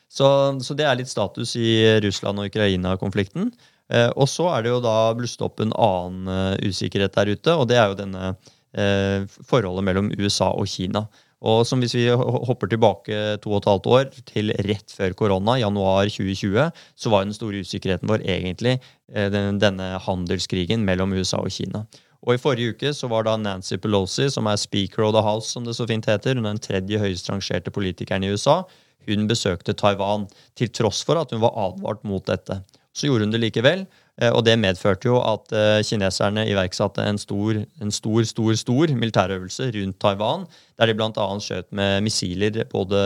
Så, 0.09 0.29
så, 0.65 0.77
det 0.77 0.85
er 0.89 0.97
litt 1.01 1.09
status 1.09 1.55
i 1.61 1.71
Russland 2.05 2.41
og 2.41 2.49
Ukraina-konflikten. 2.51 3.49
Eh, 3.89 4.11
og 4.21 4.29
så 4.29 4.51
er 4.53 4.65
det 4.65 4.75
jo 4.75 4.85
da 4.85 5.15
blusset 5.17 5.45
opp 5.45 5.63
en 5.65 5.73
annen 5.73 6.29
uh, 6.29 6.69
usikkerhet 6.69 7.17
der 7.17 7.33
ute, 7.33 7.57
og 7.57 7.69
det 7.71 7.81
er 7.81 7.89
jo 7.89 7.99
denne 8.03 8.33
Eh, 8.33 8.58
forholdet 8.73 9.85
mellom 9.87 10.11
USA 10.19 10.51
og 10.53 10.69
Kina. 10.69 11.07
Og 11.39 11.63
som 11.67 11.79
Hvis 11.79 11.95
vi 11.95 12.09
hopper 12.11 12.67
tilbake 12.67 13.39
to 13.43 13.53
og 13.53 13.61
et 13.61 13.71
halvt 13.71 13.87
år, 13.87 14.11
til 14.27 14.51
rett 14.67 14.91
før 14.91 15.15
korona, 15.15 15.55
januar 15.61 16.11
2020, 16.11 16.71
så 16.99 17.11
var 17.11 17.25
den 17.25 17.35
store 17.35 17.63
usikkerheten 17.63 18.11
vår 18.11 18.27
egentlig 18.27 18.81
eh, 19.15 19.31
denne 19.31 19.87
handelskrigen 20.03 20.83
mellom 20.85 21.15
USA 21.15 21.39
og 21.39 21.55
Kina. 21.55 21.85
Og 22.27 22.35
I 22.35 22.43
forrige 22.43 22.75
uke 22.75 22.91
så 22.91 23.07
var 23.07 23.29
da 23.29 23.37
Nancy 23.39 23.79
Pelosi, 23.79 24.27
som 24.31 24.51
er 24.51 24.59
speaker 24.59 25.07
of 25.07 25.15
the 25.15 25.23
house, 25.23 25.53
som 25.53 25.65
det 25.65 25.77
så 25.79 25.87
fint 25.87 26.09
heter, 26.11 26.35
hun 26.35 26.49
er 26.49 26.57
den 26.57 26.65
tredje 26.65 26.99
høyest 26.99 27.31
rangerte 27.31 27.71
politikeren 27.71 28.27
i 28.27 28.33
USA, 28.35 28.65
hun 29.07 29.29
besøkte 29.31 29.77
Taiwan, 29.79 30.27
til 30.59 30.73
tross 30.75 31.05
for 31.07 31.21
at 31.21 31.31
hun 31.31 31.41
var 31.41 31.55
advart 31.55 32.03
mot 32.03 32.27
dette. 32.27 32.59
Så 32.93 33.07
gjorde 33.07 33.29
hun 33.29 33.33
det 33.33 33.45
likevel. 33.45 33.87
Eh, 34.19 34.33
og 34.35 34.45
det 34.47 34.57
medførte 34.61 35.11
jo 35.11 35.19
at 35.23 35.53
eh, 35.55 35.81
kineserne 35.87 36.47
iverksatte 36.51 37.05
en 37.07 37.21
stor, 37.21 37.61
en 37.83 37.95
stor, 37.95 38.23
stor, 38.29 38.55
stor 38.59 38.95
militærøvelse 38.95 39.71
rundt 39.77 40.01
Taiwan, 40.03 40.49
der 40.79 40.91
de 40.91 40.97
bl.a. 40.99 41.29
skjøt 41.43 41.71
med 41.77 42.03
missiler 42.07 42.65
både 42.73 43.05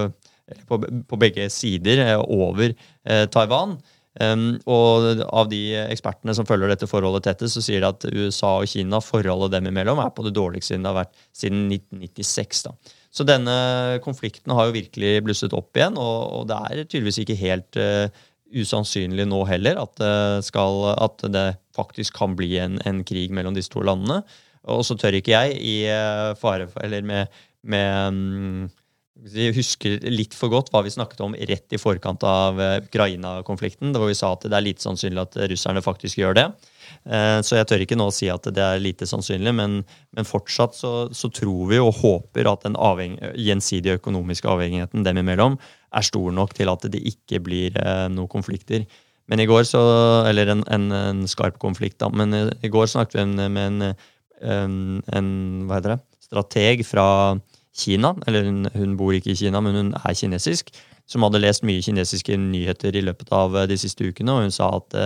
eh, 0.00 0.32
på, 0.68 0.80
på 0.80 1.20
begge 1.20 1.46
sider 1.52 2.02
over 2.24 2.72
Taiwan. 3.28 3.76
Um, 4.18 4.56
og 4.66 5.20
av 5.30 5.46
de 5.50 5.60
ekspertene 5.78 6.32
som 6.34 6.46
følger 6.48 6.72
dette 6.72 6.88
forholdet 6.90 7.28
tettest, 7.28 7.54
så 7.54 7.62
sier 7.62 7.84
de 7.84 7.90
at 7.92 8.06
USA 8.08 8.56
og 8.64 8.70
Kina, 8.70 8.98
forholdet 9.04 9.52
dem 9.54 9.68
imellom, 9.70 10.00
er 10.02 10.10
på 10.16 10.24
det 10.26 10.32
dårligste 10.34 10.72
siden 10.72 10.86
det 10.86 10.90
har 10.90 10.96
vært 11.02 11.20
siden 11.36 11.60
1996. 11.68 12.64
da. 12.64 12.96
Så 13.14 13.26
denne 13.28 13.54
konflikten 14.02 14.56
har 14.56 14.66
jo 14.66 14.74
virkelig 14.74 15.12
blusset 15.28 15.54
opp 15.54 15.78
igjen, 15.78 16.00
og, 16.00 16.18
og 16.40 16.48
det 16.50 16.58
er 16.58 16.82
tydeligvis 16.88 17.20
ikke 17.22 17.38
helt 17.38 17.78
uh, 17.78 18.08
usannsynlig 18.54 19.26
nå 19.28 19.42
heller 19.48 19.80
at 19.82 19.94
det, 20.00 20.44
skal, 20.46 20.92
at 20.94 21.24
det 21.32 21.46
faktisk 21.76 22.16
kan 22.18 22.36
bli 22.38 22.54
en, 22.62 22.78
en, 22.88 23.02
krig 23.06 23.34
mellom 23.34 23.56
disse 23.56 23.72
to 23.72 23.84
landene. 23.84 24.22
Og 24.68 24.84
så 24.84 24.96
tør 24.98 25.18
ikke 25.18 25.36
jeg 25.36 25.60
i 25.60 25.76
eh, 25.88 26.34
fare 26.40 26.68
for, 26.70 26.82
eller 26.84 27.04
med, 27.06 27.40
med 27.62 28.68
jeg 29.18 29.34
vi 29.34 29.48
husker 29.56 29.96
litt 30.12 30.34
for 30.36 30.50
godt 30.52 30.68
hva 30.70 30.84
vi 30.86 30.92
snakket 30.94 31.20
om 31.24 31.34
rett 31.34 31.74
i 31.74 31.80
forkant 31.80 32.22
av 32.26 32.60
eh, 32.62 32.76
Ukraina-konflikten. 32.86 33.90
hvor 33.96 34.06
vi 34.06 34.14
sa 34.14 34.32
at 34.32 34.46
det 34.46 34.54
er 34.54 34.66
lite 34.66 34.84
sannsynlig 34.84 35.24
at 35.24 35.38
russerne 35.50 35.82
faktisk 35.82 36.20
gjør 36.20 36.38
det. 36.38 36.46
Eh, 37.04 37.40
så 37.42 37.58
jeg 37.58 37.66
tør 37.68 37.82
ikke 37.82 37.98
nå 37.98 38.08
si 38.14 38.28
at 38.30 38.46
det 38.46 38.62
er 38.62 38.82
lite 38.82 39.08
sannsynlig, 39.10 39.54
men, 39.58 39.82
men 40.14 40.28
fortsatt 40.28 40.78
så, 40.78 40.92
så, 41.12 41.30
tror 41.34 41.66
vi 41.72 41.82
og 41.82 41.96
håper 41.98 42.50
at 42.50 42.68
den 42.68 42.78
gjensidige 43.34 43.98
økonomiske 43.98 44.48
avhengigheten 44.48 45.06
dem 45.06 45.18
imellom 45.24 45.58
er 45.94 46.06
stor 46.06 46.32
nok 46.34 46.54
til 46.56 46.70
at 46.72 46.86
det 46.92 47.00
ikke 47.10 47.40
blir 47.44 47.76
eh, 47.80 48.06
noen 48.12 48.30
konflikter. 48.30 48.84
Men 49.28 49.42
i 49.42 49.48
går 49.48 49.66
så, 49.68 49.80
Eller 50.28 50.48
en, 50.52 50.64
en, 50.72 50.90
en 50.92 51.26
skarp 51.28 51.58
konflikt, 51.60 51.98
da. 52.00 52.08
Men 52.08 52.32
i 52.34 52.72
går 52.72 52.88
snakket 52.88 53.20
vi 53.20 53.48
med 53.48 53.58
en, 53.66 53.94
en, 54.40 54.76
en 55.12 55.32
hva 55.68 55.80
heter 55.80 55.96
det, 55.96 56.00
strateg 56.24 56.84
fra 56.88 57.08
Kina. 57.76 58.14
Eller 58.26 58.48
hun, 58.48 58.68
hun 58.72 58.96
bor 58.96 59.12
ikke 59.12 59.34
i 59.34 59.40
Kina, 59.42 59.60
men 59.60 59.76
hun 59.76 59.90
er 59.98 60.16
kinesisk. 60.16 60.72
Som 61.08 61.24
hadde 61.24 61.40
lest 61.40 61.64
mye 61.64 61.84
kinesiske 61.84 62.36
nyheter 62.40 62.96
i 62.96 63.04
løpet 63.04 63.32
av 63.32 63.54
de 63.68 63.76
siste 63.80 64.08
ukene. 64.08 64.32
Og 64.32 64.48
hun 64.48 64.54
sa 64.54 64.70
at 64.76 64.96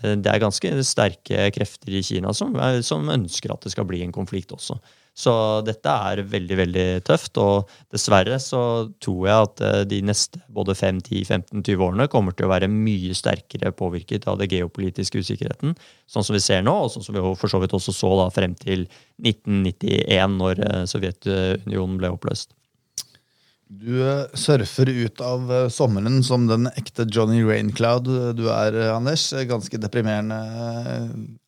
det 0.00 0.30
er 0.30 0.42
ganske 0.42 0.70
sterke 0.86 1.48
krefter 1.54 1.94
i 1.98 2.02
Kina 2.06 2.34
som, 2.34 2.54
som 2.86 3.08
ønsker 3.10 3.50
at 3.54 3.66
det 3.66 3.72
skal 3.74 3.86
bli 3.90 4.02
en 4.04 4.14
konflikt 4.14 4.54
også. 4.54 4.78
Så 5.16 5.32
dette 5.66 5.90
er 5.90 6.22
veldig 6.30 6.56
veldig 6.60 6.86
tøft. 7.06 7.38
Og 7.42 7.70
dessverre 7.92 8.38
så 8.42 8.62
tror 9.02 9.26
jeg 9.26 9.48
at 9.48 9.64
eh, 9.66 9.80
de 9.90 10.00
neste 10.06 10.40
både 10.52 10.76
5, 10.78 11.02
10, 11.08 11.24
15, 11.26 11.64
20 11.66 11.86
årene 11.88 12.08
kommer 12.12 12.36
til 12.36 12.48
å 12.48 12.52
være 12.52 12.70
mye 12.70 13.16
sterkere 13.16 13.74
påvirket 13.76 14.28
av 14.30 14.40
det 14.40 14.50
geopolitiske 14.52 15.24
usikkerheten. 15.24 15.74
Sånn 16.10 16.26
som 16.26 16.36
vi 16.36 16.44
ser 16.44 16.64
nå, 16.66 16.76
og 16.84 16.94
sånn 16.94 17.06
som 17.06 17.18
vi 17.18 17.24
for 17.40 17.52
så 17.52 17.60
vidt 17.62 17.74
også 17.76 17.94
så 17.96 18.14
da 18.22 18.30
frem 18.34 18.56
til 18.60 18.86
1991, 19.22 20.38
når 20.40 20.64
eh, 20.68 20.80
Sovjetunionen 20.90 22.00
ble 22.00 22.14
oppløst. 22.14 22.54
Du 23.70 24.00
eh, 24.02 24.24
surfer 24.34 24.88
ut 24.90 25.20
av 25.22 25.52
sommeren 25.74 26.22
som 26.26 26.48
den 26.50 26.70
ekte 26.72 27.06
Johnny 27.10 27.42
Raincloud 27.46 28.08
du 28.38 28.46
er, 28.54 28.78
Anders. 28.94 29.28
Ganske 29.50 29.82
deprimerende 29.82 30.40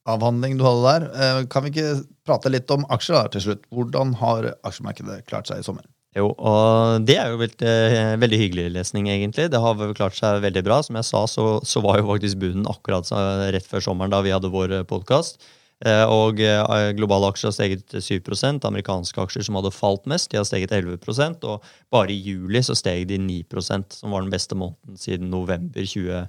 avhandling 0.08 0.58
du 0.58 0.66
hadde 0.66 0.92
der. 0.92 1.46
Kan 1.52 1.66
vi 1.66 1.72
ikke 1.72 2.02
prate 2.26 2.52
litt 2.52 2.70
om 2.74 2.86
aksjer 2.92 3.18
da, 3.18 3.32
til 3.34 3.44
slutt? 3.46 3.66
Hvordan 3.74 4.16
har 4.20 4.52
aksjemarkedet 4.66 5.22
klart 5.28 5.50
seg 5.50 5.62
i 5.62 5.66
sommer? 5.66 5.86
Jo, 6.12 6.26
og 6.36 7.06
det 7.08 7.16
er 7.16 7.32
jo 7.32 7.38
veldig, 7.40 7.76
veldig 8.20 8.38
hyggelig 8.42 8.66
lesning, 8.74 9.06
egentlig. 9.08 9.46
Det 9.52 9.60
har 9.62 9.94
klart 9.96 10.18
seg 10.18 10.42
veldig 10.44 10.64
bra. 10.66 10.82
Som 10.84 10.98
jeg 11.00 11.08
sa, 11.08 11.24
så, 11.30 11.46
så 11.64 11.80
var 11.84 12.02
jo 12.02 12.10
faktisk 12.10 12.42
bunnen 12.42 12.68
akkurat 12.68 13.08
rett 13.54 13.68
før 13.68 13.84
sommeren 13.86 14.12
da 14.12 14.20
vi 14.26 14.34
hadde 14.34 14.52
vår 14.52 14.82
podkast. 14.90 15.40
Eh, 15.82 16.04
og 16.06 16.38
eh, 16.38 16.92
globale 16.94 17.32
aksjer 17.32 17.50
har 17.50 17.56
steget 17.56 17.96
7% 18.06 18.62
Amerikanske 18.68 19.18
aksjer 19.18 19.48
som 19.48 19.58
hadde 19.58 19.72
falt 19.74 20.04
mest, 20.10 20.30
de 20.30 20.38
har 20.38 20.46
steget 20.46 20.70
11% 20.76 21.42
Og 21.48 21.64
bare 21.90 22.14
i 22.14 22.20
juli 22.22 22.62
så 22.62 22.76
steg 22.78 23.08
de 23.10 23.18
9% 23.18 23.98
som 23.98 24.14
var 24.14 24.22
den 24.22 24.30
beste 24.30 24.58
måneden 24.58 25.00
siden 25.00 25.32
november 25.32 25.82
20, 25.82 26.28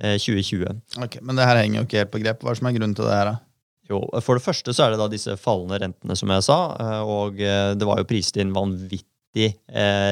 2020. 0.00 0.66
Eh, 0.66 1.04
ok, 1.04 1.20
Men 1.22 1.38
det 1.38 1.46
her 1.48 1.60
henger 1.60 1.80
jo 1.80 1.86
ikke 1.88 2.02
helt 2.02 2.14
på 2.14 2.22
grep. 2.22 2.42
Hva 2.42 2.52
er 2.52 2.60
som 2.60 2.70
er 2.70 2.76
grunnen 2.76 2.96
til 2.98 3.08
det 3.08 3.16
her? 3.16 3.32
da? 3.32 3.36
Jo, 3.90 4.02
For 4.22 4.38
det 4.38 4.46
første 4.46 4.74
så 4.76 4.86
er 4.86 4.94
det 4.94 5.00
da 5.02 5.08
disse 5.10 5.36
fallende 5.40 5.80
rentene, 5.82 6.14
som 6.18 6.30
jeg 6.30 6.46
sa. 6.46 6.58
Og 7.02 7.40
det 7.40 7.88
var 7.88 7.98
jo 7.98 8.06
priset 8.06 8.38
inn 8.38 8.54
vanvittig 8.54 9.48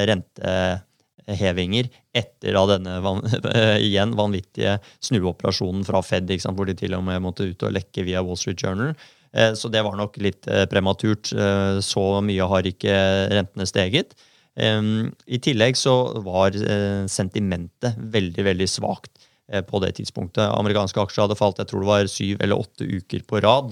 rentehevinger 0.09 1.87
etter 2.11 2.57
da 2.57 2.65
denne 2.73 2.97
van, 3.05 3.23
igjen 3.87 4.17
vanvittige 4.19 4.81
snuoperasjonen 5.07 5.87
fra 5.87 6.03
Fed, 6.03 6.27
hvor 6.27 6.67
de 6.67 6.75
til 6.75 6.97
og 6.97 7.05
med 7.07 7.23
måtte 7.23 7.47
ut 7.47 7.63
og 7.63 7.71
lekke 7.77 8.03
via 8.03 8.19
Wall 8.25 8.39
Street 8.41 8.59
Journal. 8.59 8.91
Eh, 9.33 9.53
så 9.53 9.69
det 9.69 9.83
var 9.85 9.97
nok 9.97 10.17
litt 10.21 10.47
eh, 10.49 10.65
prematurt. 10.69 11.31
Eh, 11.33 11.79
så 11.85 12.05
mye 12.25 12.49
har 12.53 12.69
ikke 12.69 12.95
rentene 13.35 13.69
steget. 13.69 14.17
I 14.59 15.37
tillegg 15.39 15.77
så 15.79 15.93
var 16.25 16.51
sentimentet 17.07 17.95
veldig, 18.11 18.43
veldig 18.43 18.65
svakt 18.67 19.18
på 19.49 19.79
det 19.81 19.95
tidspunktet. 19.97 20.43
Amerikanske 20.53 21.01
aksjer 21.01 21.25
hadde 21.25 21.37
falt 21.39 21.61
jeg 21.61 21.69
tror 21.71 21.81
det 21.81 21.89
var 21.89 22.09
syv 22.11 22.43
eller 22.45 22.61
åtte 22.61 22.85
uker 22.85 23.23
på 23.25 23.41
rad. 23.45 23.71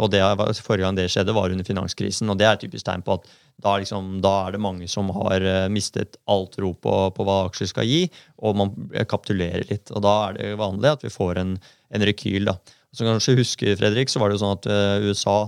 Og 0.00 0.06
det, 0.12 0.20
Forrige 0.64 0.84
gang 0.84 0.96
det 0.98 1.06
skjedde, 1.12 1.34
var 1.36 1.52
under 1.52 1.64
finanskrisen. 1.64 2.28
og 2.32 2.38
Det 2.40 2.46
er 2.48 2.56
et 2.56 2.64
typisk 2.64 2.84
tegn 2.88 3.04
på 3.06 3.18
at 3.18 3.28
da, 3.60 3.76
liksom, 3.80 4.18
da, 4.24 4.32
er 4.46 4.56
det 4.56 4.62
mange 4.62 4.88
som 4.90 5.10
har 5.14 5.44
uh, 5.44 5.68
mistet 5.72 6.18
all 6.30 6.46
tro 6.52 6.72
på, 6.74 6.96
på, 7.16 7.26
hva 7.26 7.44
aksjer 7.48 7.70
skal 7.70 7.88
gi, 7.88 8.02
og 8.40 8.58
man 8.58 8.74
kapitulerer 9.10 9.66
litt. 9.70 9.92
Og 9.92 10.04
da 10.04 10.14
er 10.28 10.38
det 10.38 10.50
vanlig 10.60 10.94
at 10.94 11.06
vi 11.06 11.12
får 11.12 11.40
en, 11.42 11.56
en 11.94 12.06
rekyl. 12.08 12.48
da. 12.48 12.56
Som 12.96 13.10
kanskje 13.10 13.38
husker, 13.38 13.74
Fredrik, 13.78 14.12
så 14.12 14.22
var 14.22 14.30
det 14.30 14.38
jo 14.38 14.44
sånn 14.44 14.56
at 14.58 14.70
USA 15.06 15.38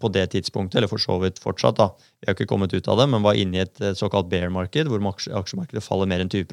på 0.00 0.10
det 0.14 0.28
tidspunktet, 0.34 0.78
eller 0.78 0.90
for 0.90 1.02
så 1.02 1.16
vidt 1.22 1.40
fortsatt, 1.42 1.78
da, 1.80 1.88
vi 2.20 2.28
har 2.28 2.36
ikke 2.36 2.50
kommet 2.50 2.74
ut 2.76 2.88
av 2.90 3.00
det, 3.00 3.08
men 3.10 3.24
var 3.24 3.38
inne 3.38 3.58
i 3.58 3.64
et 3.64 3.80
såkalt 3.98 4.28
bear-marked, 4.30 4.90
hvor 4.90 5.02
aksjemarkedet 5.40 5.82
faller 5.82 6.10
mer 6.10 6.22
enn 6.22 6.30
20 6.30 6.46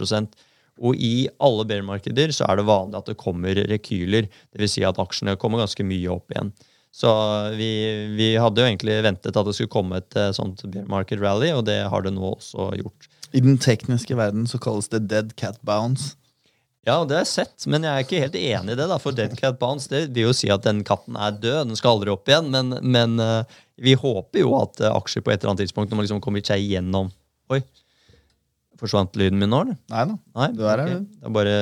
og 0.77 0.97
i 1.01 1.27
alle 1.43 1.65
bear-markeder 1.69 2.33
så 2.35 2.47
er 2.47 2.59
det 2.59 2.67
vanlig 2.69 2.99
at 2.99 3.11
det 3.11 3.19
kommer 3.19 3.61
rekyler. 3.69 4.29
Dvs. 4.55 4.77
Si 4.77 4.85
at 4.87 4.99
aksjene 5.01 5.37
kommer 5.41 5.63
ganske 5.63 5.85
mye 5.87 6.11
opp 6.13 6.33
igjen. 6.33 6.53
Så 6.97 7.09
vi, 7.53 7.71
vi, 8.17 8.31
hadde 8.41 8.63
jo 8.63 8.69
egentlig 8.69 8.95
ventet 9.05 9.35
at 9.37 9.45
det 9.45 9.53
skulle 9.53 9.73
komme 9.73 9.99
et 9.99 10.15
eh, 10.17 10.31
sånt 10.33 10.63
bear 10.71 10.87
market 10.89 11.21
rally, 11.21 11.51
og 11.53 11.67
det 11.67 11.83
har 11.91 12.05
det 12.05 12.15
nå 12.15 12.31
også 12.31 12.71
gjort. 12.79 13.09
I 13.35 13.43
den 13.43 13.59
tekniske 13.61 14.15
verden 14.17 14.47
så 14.49 14.57
kalles 14.61 14.89
det 14.89 15.03
dead 15.11 15.35
cat 15.37 15.59
bounce. 15.67 16.15
Ja, 16.87 17.01
det 17.03 17.17
har 17.17 17.25
jeg 17.25 17.33
sett, 17.33 17.65
men 17.67 17.83
jeg 17.83 17.91
er 17.91 18.05
ikke 18.05 18.21
helt 18.23 18.37
enig 18.39 18.73
i 18.73 18.79
det. 18.79 18.87
da, 18.87 18.97
For 19.03 19.13
dead 19.15 19.35
cat 19.37 19.59
bounce 19.59 19.91
det 19.91 20.05
vil 20.15 20.29
jo 20.29 20.35
si 20.35 20.47
at 20.53 20.63
den 20.63 20.85
katten 20.87 21.19
er 21.19 21.35
død, 21.35 21.67
den 21.67 21.79
skal 21.79 21.97
aldri 21.97 22.13
opp 22.13 22.31
igjen. 22.31 22.47
Men, 22.53 22.77
men 22.79 23.17
uh, 23.19 23.57
vi 23.75 23.97
håper 23.99 24.39
jo 24.45 24.53
at 24.55 24.79
uh, 24.79 24.93
aksjer 24.95 25.25
på 25.25 25.33
et 25.33 25.41
eller 25.41 25.51
annet 25.51 25.65
tidspunkt, 25.65 25.91
når 25.91 25.99
man 25.99 26.07
liksom 26.07 26.23
kommer 26.23 26.45
seg 26.47 26.63
igjennom 26.63 27.11
Oi, 27.51 27.61
Forsvant 28.77 29.15
lyden 29.17 29.39
min 29.41 29.49
nå, 29.49 29.63
eller? 29.65 29.77
Nei 29.89 30.03
da. 30.09 30.15
Nei, 30.37 30.47
du 30.53 30.63
er 30.69 30.81
okay. 30.83 30.99
Det 31.01 31.25
er 31.25 31.33
bare 31.33 31.53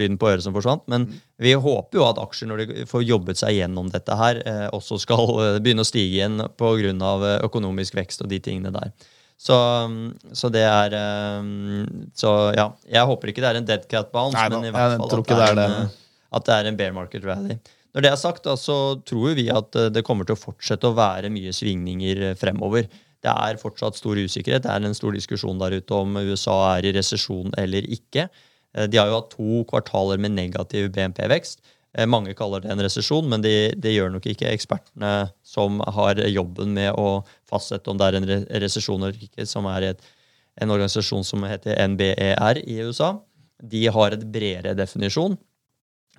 lyden 0.00 0.16
på 0.20 0.30
øret 0.30 0.44
som 0.44 0.54
forsvant. 0.56 0.86
Men 0.92 1.04
mm. 1.04 1.18
vi 1.44 1.52
håper 1.66 2.00
jo 2.00 2.06
at 2.06 2.20
aksjer, 2.22 2.48
når 2.48 2.62
de 2.62 2.86
får 2.88 3.04
jobbet 3.04 3.40
seg 3.40 3.58
gjennom 3.58 3.90
dette 3.92 4.16
her, 4.16 4.40
eh, 4.48 4.64
også 4.76 4.98
skal 5.02 5.34
eh, 5.42 5.58
begynne 5.60 5.84
å 5.84 5.88
stige 5.88 6.16
igjen 6.16 6.40
pga. 6.56 6.94
Eh, 6.96 7.36
økonomisk 7.44 7.98
vekst 7.98 8.24
og 8.24 8.32
de 8.32 8.40
tingene 8.42 8.72
der. 8.72 8.94
Så, 9.36 9.52
mm, 9.52 10.32
så, 10.32 10.48
det 10.48 10.62
er 10.64 10.94
Så 12.16 12.30
ja, 12.56 12.70
jeg 12.88 13.08
håper 13.10 13.28
ikke 13.28 13.42
det 13.44 13.50
er 13.50 13.58
en 13.60 13.66
dead 13.68 13.84
cat 13.90 14.08
bounce, 14.14 14.38
Nei, 14.38 14.48
men 14.48 14.64
i 14.64 14.72
hvert 14.72 14.96
fall 14.96 15.12
at 15.20 15.28
det, 15.28 15.40
er 15.44 15.60
en, 15.60 15.90
at 16.38 16.46
det 16.46 16.54
er 16.56 16.70
en 16.70 16.78
bear 16.78 16.94
market 16.96 17.26
rally. 17.28 17.58
Når 17.92 18.04
det 18.04 18.12
er 18.12 18.20
sagt, 18.20 18.48
så 18.60 18.78
tror 19.08 19.36
vi 19.36 19.50
at 19.52 19.76
det 19.92 20.04
kommer 20.08 20.24
til 20.28 20.36
å 20.36 20.40
fortsette 20.40 20.88
å 20.88 20.96
være 20.96 21.28
mye 21.32 21.52
svingninger 21.56 22.30
fremover. 22.40 22.88
Det 23.26 23.32
er 23.34 23.58
fortsatt 23.58 23.98
stor 23.98 24.18
usikkerhet. 24.18 24.64
Det 24.66 24.72
er 24.72 24.84
en 24.86 24.94
stor 24.94 25.14
diskusjon 25.16 25.58
der 25.58 25.80
ute 25.80 25.96
om 25.96 26.18
USA 26.20 26.58
er 26.76 26.86
i 26.86 26.92
resesjon 26.94 27.54
eller 27.58 27.86
ikke. 27.98 28.28
Eh, 28.76 28.86
de 28.90 29.00
har 29.00 29.10
jo 29.10 29.18
hatt 29.18 29.32
to 29.34 29.64
kvartaler 29.70 30.20
med 30.22 30.36
negativ 30.36 30.92
BNP-vekst. 30.94 31.62
Eh, 31.96 32.06
mange 32.06 32.36
kaller 32.38 32.62
det 32.62 32.70
en 32.70 32.84
resesjon, 32.84 33.26
men 33.28 33.42
det, 33.42 33.80
de 33.82 33.94
gjør 33.94 34.12
nok 34.14 34.28
ikke 34.30 34.52
ekspertene 34.52 35.30
som 35.46 35.80
har 35.96 36.20
jobben 36.28 36.76
med 36.76 36.92
å 36.94 37.24
fastsette 37.50 37.90
om 37.90 37.98
det 37.98 38.10
er 38.10 38.20
en 38.20 38.30
resesjon 38.62 39.02
eller 39.02 39.26
ikke, 39.28 39.48
som 39.48 39.66
er 39.72 39.90
et, 39.90 40.06
en 40.60 40.72
organisasjon 40.76 41.26
som 41.26 41.44
heter 41.48 41.80
NBER 41.94 42.62
i 42.62 42.78
USA. 42.84 43.16
De 43.62 43.86
har 43.90 44.14
et 44.14 44.26
bredere 44.32 44.76
definisjon. 44.76 45.38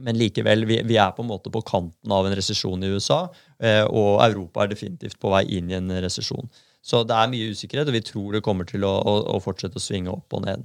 Men 0.04 0.18
likevel, 0.18 0.66
vi, 0.70 0.82
vi, 0.86 0.98
er 1.02 1.14
på 1.16 1.24
en 1.24 1.30
måte 1.32 1.50
på 1.54 1.64
kanten 1.66 2.12
av 2.14 2.28
en 2.28 2.36
resesjon 2.38 2.84
i 2.86 2.90
USA, 2.94 3.24
eh, 3.58 3.84
og 3.86 4.22
Europa 4.26 4.64
er 4.64 4.74
definitivt 4.74 5.18
på 5.22 5.32
vei 5.34 5.46
inn 5.58 5.72
i 5.72 5.78
en 5.78 5.90
resesjon. 6.04 6.50
Så 6.88 7.04
det 7.04 7.16
er 7.16 7.32
mye 7.32 7.52
usikkerhet, 7.52 7.90
og 7.90 7.98
vi 7.98 8.06
tror 8.06 8.38
det 8.38 8.44
kommer 8.46 8.68
til 8.68 8.86
å, 8.88 8.94
å, 8.96 9.16
å 9.36 9.40
fortsette 9.44 9.80
å 9.80 9.84
svinge 9.84 10.14
opp 10.14 10.36
og 10.38 10.46
ned. 10.48 10.64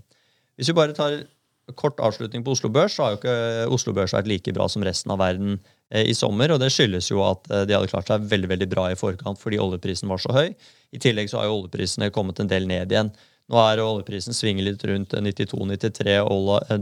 Hvis 0.55 0.71
vi 0.71 0.76
bare 0.79 0.95
tar 0.95 1.25
kort 1.79 2.00
avslutning 2.02 2.45
på 2.45 2.55
Oslo 2.55 2.71
Børs, 2.73 2.97
så 2.97 3.05
har 3.05 3.14
jo 3.14 3.21
ikke 3.21 3.35
Oslo 3.75 3.95
Børs 3.97 4.14
vært 4.14 4.29
like 4.31 4.55
bra 4.55 4.69
som 4.71 4.85
resten 4.85 5.12
av 5.14 5.21
verden 5.23 5.57
eh, 5.91 6.05
i 6.11 6.14
sommer. 6.14 6.52
Og 6.52 6.61
det 6.62 6.73
skyldes 6.75 7.11
jo 7.11 7.23
at 7.26 7.47
eh, 7.50 7.64
de 7.69 7.76
hadde 7.76 7.91
klart 7.93 8.11
seg 8.11 8.26
veldig 8.31 8.50
veldig 8.52 8.69
bra 8.73 8.88
i 8.91 8.99
forkant 8.99 9.41
fordi 9.41 9.61
oljeprisen 9.62 10.11
var 10.11 10.23
så 10.23 10.35
høy. 10.35 10.50
I 10.93 11.02
tillegg 11.02 11.31
så 11.31 11.41
har 11.41 11.49
jo 11.49 11.61
oljeprisene 11.61 12.11
kommet 12.14 12.43
en 12.43 12.50
del 12.50 12.69
ned 12.71 12.93
igjen. 12.93 13.12
Nå 13.50 13.59
er 13.62 13.83
oljeprisen 13.85 14.37
svinger 14.37 14.67
litt 14.67 14.85
rundt 14.88 15.14
92-93 15.14 16.19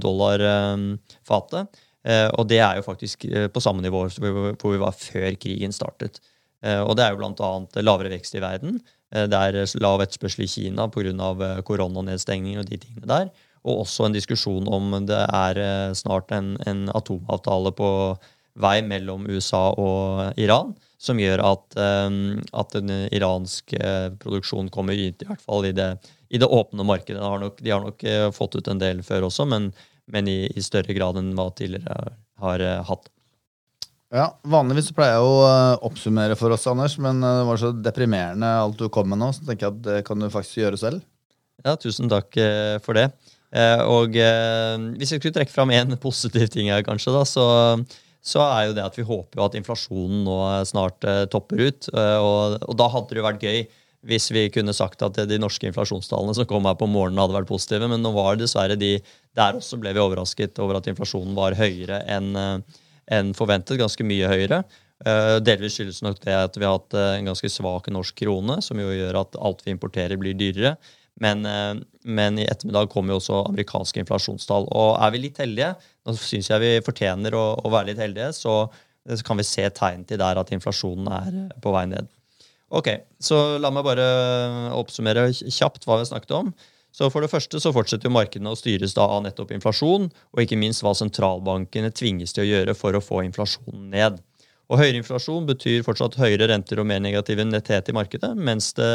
dollar 0.01 0.47
eh, 0.49 1.15
fatet. 1.29 1.81
Eh, 2.01 2.29
og 2.33 2.49
det 2.51 2.63
er 2.65 2.81
jo 2.81 2.87
faktisk 2.87 3.29
på 3.53 3.63
samme 3.63 3.85
nivå 3.85 4.07
hvor 4.09 4.73
vi 4.73 4.81
var 4.81 4.97
før 4.97 5.33
krigen 5.41 5.77
startet. 5.77 6.23
Og 6.61 6.93
det 6.93 7.07
er 7.07 7.15
jo 7.15 7.23
bl.a. 7.23 7.81
lavere 7.81 8.11
vekst 8.13 8.35
i 8.37 8.41
verden. 8.45 8.75
Eh, 9.14 9.26
det 9.31 9.38
er 9.38 9.79
lav 9.83 10.02
etterspørsel 10.05 10.45
i 10.45 10.50
Kina 10.50 10.87
pga. 10.88 11.02
koronanedstengninger 11.02 11.62
koronanedstengning 11.67 12.59
og 12.61 12.69
de 12.69 12.79
tingene 12.79 13.11
der. 13.11 13.31
Og 13.64 13.83
også 13.85 14.07
en 14.07 14.17
diskusjon 14.17 14.69
om 14.73 14.95
det 15.07 15.25
er 15.26 15.59
eh, 15.61 15.95
snart 15.95 16.31
en, 16.33 16.57
en 16.67 16.88
atomavtale 16.95 17.73
på 17.76 17.90
vei 18.61 18.81
mellom 18.83 19.26
USA 19.31 19.71
og 19.79 20.38
Iran, 20.40 20.75
som 20.99 21.21
gjør 21.23 21.40
at, 21.40 21.76
at 21.79 22.73
den 22.75 22.90
iranske 23.14 23.79
produksjonen 24.21 24.69
kommer 24.75 24.93
ut, 24.93 25.23
i 25.23 25.29
hvert 25.29 25.40
fall 25.40 25.64
i 25.64 25.71
det, 25.73 25.95
i 26.29 26.37
det 26.43 26.49
åpne 26.50 26.85
markedet. 26.85 27.23
De 27.23 27.25
har, 27.25 27.38
nok, 27.40 27.62
de 27.62 27.73
har, 27.73 27.87
nok, 27.87 28.05
fått 28.37 28.59
ut 28.59 28.69
en 28.69 28.83
del 28.83 29.00
før 29.07 29.29
også, 29.31 29.47
men, 29.49 29.71
men 30.12 30.29
i, 30.29 30.50
i, 30.50 30.61
større 30.67 30.93
grad 30.99 31.17
enn 31.23 31.31
hva 31.38 31.47
tidligere 31.57 32.11
har 32.43 32.67
hatt. 32.90 33.09
Ja, 34.11 34.26
Vanligvis 34.50 34.90
pleier 34.90 35.21
jeg 35.21 35.26
å 35.26 35.35
eh, 35.47 35.85
oppsummere 35.87 36.35
for 36.38 36.50
oss, 36.50 36.67
Anders, 36.67 36.97
men 36.99 37.23
eh, 37.23 37.37
det 37.40 37.47
var 37.47 37.61
så 37.62 37.71
deprimerende 37.71 38.49
alt 38.59 38.81
du 38.81 38.88
kom 38.90 39.07
med 39.12 39.21
nå, 39.23 39.29
så 39.37 39.45
tenker 39.47 39.69
jeg 39.69 39.76
at 39.76 39.83
det 39.85 39.99
kan 40.09 40.19
du 40.19 40.26
faktisk 40.33 40.59
gjøre 40.64 40.81
selv. 40.81 41.05
Ja, 41.62 41.76
tusen 41.79 42.11
takk 42.11 42.35
eh, 42.40 42.76
for 42.83 42.99
det. 42.99 43.11
Og 43.90 44.14
hvis 44.14 45.11
jeg 45.11 45.19
skulle 45.19 45.35
trekke 45.35 45.50
fram 45.50 45.73
én 45.75 45.97
positiv 46.05 46.52
ting 46.55 46.69
her, 46.71 46.85
kanskje, 46.87 47.11
da, 47.14 47.25
så, 47.26 47.47
så, 48.23 48.45
er 48.45 48.69
jo 48.69 48.76
det 48.76 48.85
at 48.85 48.99
vi 48.99 49.07
håper 49.07 49.43
at 49.43 49.57
inflasjonen 49.59 50.21
nå 50.23 50.37
snart 50.71 51.02
topper 51.35 51.64
ut. 51.67 51.88
Og, 51.90 52.55
og 52.62 52.76
da 52.79 52.87
hadde 52.95 53.11
det 53.11 53.19
jo 53.19 53.26
vært 53.26 53.43
gøy 53.43 53.59
hvis 54.07 54.31
vi 54.31 54.45
kunne 54.55 54.73
sagt 54.73 55.02
at 55.02 55.19
de 55.26 55.40
norske 55.43 55.67
inflasjonstallene 55.67 56.37
som 56.38 56.47
kom 56.49 56.71
her 56.71 56.79
på 56.79 56.87
morgenen, 56.87 57.19
hadde 57.25 57.40
vært 57.40 57.50
positive. 57.50 57.90
Men 57.90 58.07
nå 58.07 58.14
var 58.14 58.38
det 58.38 58.47
dessverre 58.47 58.79
de 58.79 58.93
Der 59.35 59.59
også 59.59 59.81
ble 59.83 59.97
vi 59.99 60.05
overrasket 60.05 60.62
over 60.62 60.79
at 60.79 60.87
inflasjonen 60.90 61.35
var 61.35 61.59
høyere 61.59 62.05
enn 62.07 62.31
enn 63.12 63.35
forventet, 63.37 63.79
ganske 63.81 64.07
mye 64.07 64.31
høyere. 64.31 64.62
Eh, 65.00 65.38
delvis 65.40 65.79
skyldes 65.79 66.02
nok 66.05 66.19
det 66.26 66.35
at 66.37 66.57
vi 66.59 66.67
har 66.67 66.76
hatt 66.76 66.95
eh, 66.97 67.14
en 67.17 67.31
ganske 67.31 67.49
svak 67.49 67.88
norsk 67.93 68.19
krone, 68.21 68.59
som 68.64 68.81
jo 68.81 68.90
gjør 68.93 69.23
at 69.23 69.38
alt 69.40 69.62
vi 69.64 69.73
importerer, 69.73 70.21
blir 70.21 70.37
dyrere. 70.37 70.75
Men, 71.21 71.45
eh, 71.49 71.81
men 72.05 72.38
i 72.40 72.47
ettermiddag 72.49 72.90
kommer 72.93 73.14
jo 73.14 73.21
også 73.23 73.43
amerikanske 73.49 74.02
inflasjonstall. 74.05 74.69
Og 74.69 74.93
er 75.00 75.14
vi 75.14 75.25
litt 75.25 75.40
heldige, 75.40 75.73
nå 76.05 76.17
syns 76.21 76.52
jeg 76.52 76.64
vi 76.64 76.73
fortjener 76.85 77.37
å, 77.37 77.45
å, 77.64 77.73
være 77.73 77.93
litt 77.93 78.02
heldige, 78.05 78.33
så, 78.37 78.62
kan 79.25 79.40
vi 79.40 79.47
se 79.49 79.64
tegn 79.75 80.05
til 80.07 80.21
der 80.21 80.38
at 80.38 80.50
inflasjonen 80.52 81.07
er 81.17 81.37
på 81.64 81.73
vei 81.73 81.87
ned. 81.88 82.11
Ok, 82.76 82.90
Så 83.19 83.59
la 83.59 83.73
meg 83.75 83.83
bare 83.83 84.05
oppsummere 84.76 85.25
kjapt 85.33 85.88
hva 85.88 85.97
vi 85.99 86.07
snakket 86.07 86.37
om. 86.37 86.52
Så 86.93 87.11
For 87.11 87.23
det 87.23 87.31
første 87.31 87.61
så 87.63 87.73
fortsetter 87.75 88.09
jo 88.09 88.17
markedene 88.17 88.51
å 88.51 88.59
styres 88.59 88.97
da 88.97 89.07
av 89.07 89.23
nettopp 89.25 89.53
inflasjon, 89.55 90.09
og 90.11 90.43
ikke 90.43 90.59
minst 90.59 90.83
hva 90.83 90.95
sentralbankene 90.99 91.93
tvinges 91.95 92.35
til 92.35 92.45
å 92.45 92.51
gjøre 92.51 92.75
for 92.75 92.99
å 92.99 93.05
få 93.05 93.23
inflasjonen 93.29 93.87
ned. 93.95 94.19
Og 94.71 94.79
Høyere 94.79 95.01
inflasjon 95.01 95.47
betyr 95.49 95.85
fortsatt 95.87 96.19
høyere 96.21 96.47
renter 96.51 96.79
og 96.79 96.87
mer 96.87 97.01
negativ 97.03 97.43
nettet 97.43 97.91
i 97.91 97.95
markedet, 97.95 98.31
mens 98.39 98.73
det, 98.79 98.91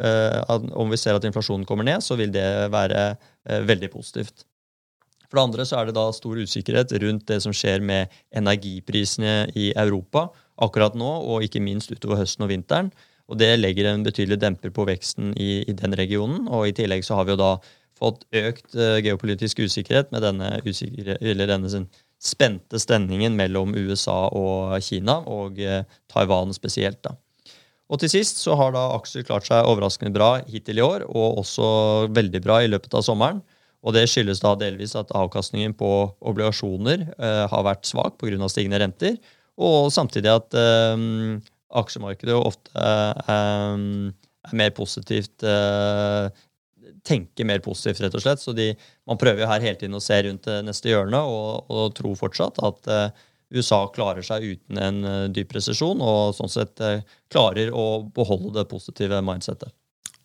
eh, 0.00 0.38
om 0.72 0.92
vi 0.92 1.00
ser 1.00 1.16
at 1.16 1.26
inflasjonen 1.28 1.66
kommer 1.68 1.84
ned, 1.84 2.04
så 2.04 2.16
vil 2.16 2.32
det 2.32 2.46
være 2.72 3.02
eh, 3.10 3.60
veldig 3.68 3.90
positivt. 3.92 4.46
For 5.28 5.38
det 5.38 5.44
andre 5.44 5.66
så 5.68 5.78
er 5.78 5.88
det 5.88 5.94
da 5.94 6.08
stor 6.12 6.40
usikkerhet 6.40 6.92
rundt 7.04 7.28
det 7.30 7.38
som 7.44 7.54
skjer 7.54 7.84
med 7.84 8.10
energiprisene 8.34 9.52
i 9.54 9.70
Europa 9.78 10.26
akkurat 10.60 10.96
nå, 10.98 11.10
og 11.30 11.44
ikke 11.46 11.62
minst 11.62 11.92
utover 11.92 12.18
høsten 12.20 12.44
og 12.44 12.50
vinteren. 12.50 12.90
Og 13.30 13.38
Det 13.38 13.50
legger 13.60 13.92
en 13.92 14.04
betydelig 14.04 14.40
demper 14.42 14.72
på 14.74 14.86
veksten 14.88 15.32
i, 15.38 15.62
i, 15.62 15.74
den 15.76 15.94
regionen. 15.94 16.48
og 16.48 16.66
I 16.68 16.74
tillegg 16.74 17.06
så 17.06 17.18
har 17.18 17.28
vi 17.28 17.36
jo 17.36 17.40
da 17.40 17.52
fått 18.00 18.24
økt 18.34 18.74
uh, 18.74 18.98
geopolitisk 19.04 19.60
usikkerhet 19.60 20.10
med 20.10 20.24
denne, 20.24 20.54
usikre, 20.64 21.18
denne 21.20 21.84
spente 22.20 22.80
stemningen 22.80 23.36
mellom 23.36 23.74
USA 23.76 24.24
og 24.36 24.74
Kina, 24.82 25.20
og 25.28 25.60
uh, 25.60 25.84
Taiwan 26.10 26.54
spesielt. 26.56 27.02
da. 27.06 27.14
Og 27.90 28.00
til 28.00 28.10
sist 28.12 28.40
så 28.42 28.56
har 28.58 28.74
da 28.74 28.88
aksjer 28.96 29.26
klart 29.26 29.46
seg 29.46 29.66
overraskende 29.66 30.14
bra 30.14 30.32
hittil 30.48 30.80
i 30.80 30.84
år, 30.86 31.06
og 31.10 31.42
også 31.44 31.70
veldig 32.14 32.42
bra 32.42 32.60
i 32.64 32.70
løpet 32.70 32.94
av 32.94 33.06
sommeren. 33.06 33.42
Og 33.80 33.94
Det 33.96 34.04
skyldes 34.12 34.42
da 34.42 34.56
delvis 34.58 34.92
at 34.98 35.12
avkastningen 35.16 35.72
på 35.78 35.92
obligasjoner 36.20 37.06
uh, 37.14 37.46
har 37.52 37.68
vært 37.68 37.86
svak 37.88 38.18
pga. 38.18 38.48
stigende 38.48 38.82
renter, 38.82 39.16
og 39.60 39.92
samtidig 39.92 40.30
at 40.32 40.54
aksjemarkedet 41.78 42.34
jo 42.34 42.44
ofte 42.50 42.86
um, 43.30 44.10
er 44.46 44.56
mer 44.56 44.72
positivt 44.76 45.46
uh, 45.46 46.30
Tenker 47.06 47.46
mer 47.48 47.62
positivt, 47.64 48.02
rett 48.04 48.14
og 48.18 48.20
slett. 48.20 48.42
Så 48.42 48.52
de, 48.52 48.66
man 49.08 49.16
prøver 49.16 49.40
jo 49.40 49.46
her 49.48 49.62
hele 49.64 49.78
tiden 49.80 49.96
å 49.96 50.02
se 50.04 50.18
rundt 50.26 50.44
neste 50.66 50.90
hjørne 50.90 51.16
og, 51.24 51.70
og 51.72 51.94
tro 51.96 52.10
fortsatt 52.18 52.58
at 52.66 52.90
uh, 52.92 53.22
USA 53.56 53.78
klarer 53.94 54.26
seg 54.26 54.44
uten 54.44 54.80
en 54.84 54.98
dyp 55.32 55.54
resesjon, 55.56 56.02
og 56.04 56.36
sånn 56.36 56.52
sett 56.52 56.78
klarer 57.32 57.72
å 57.72 58.02
beholde 58.14 58.52
det 58.58 58.66
positive 58.70 59.22
mindsettet. 59.26 59.72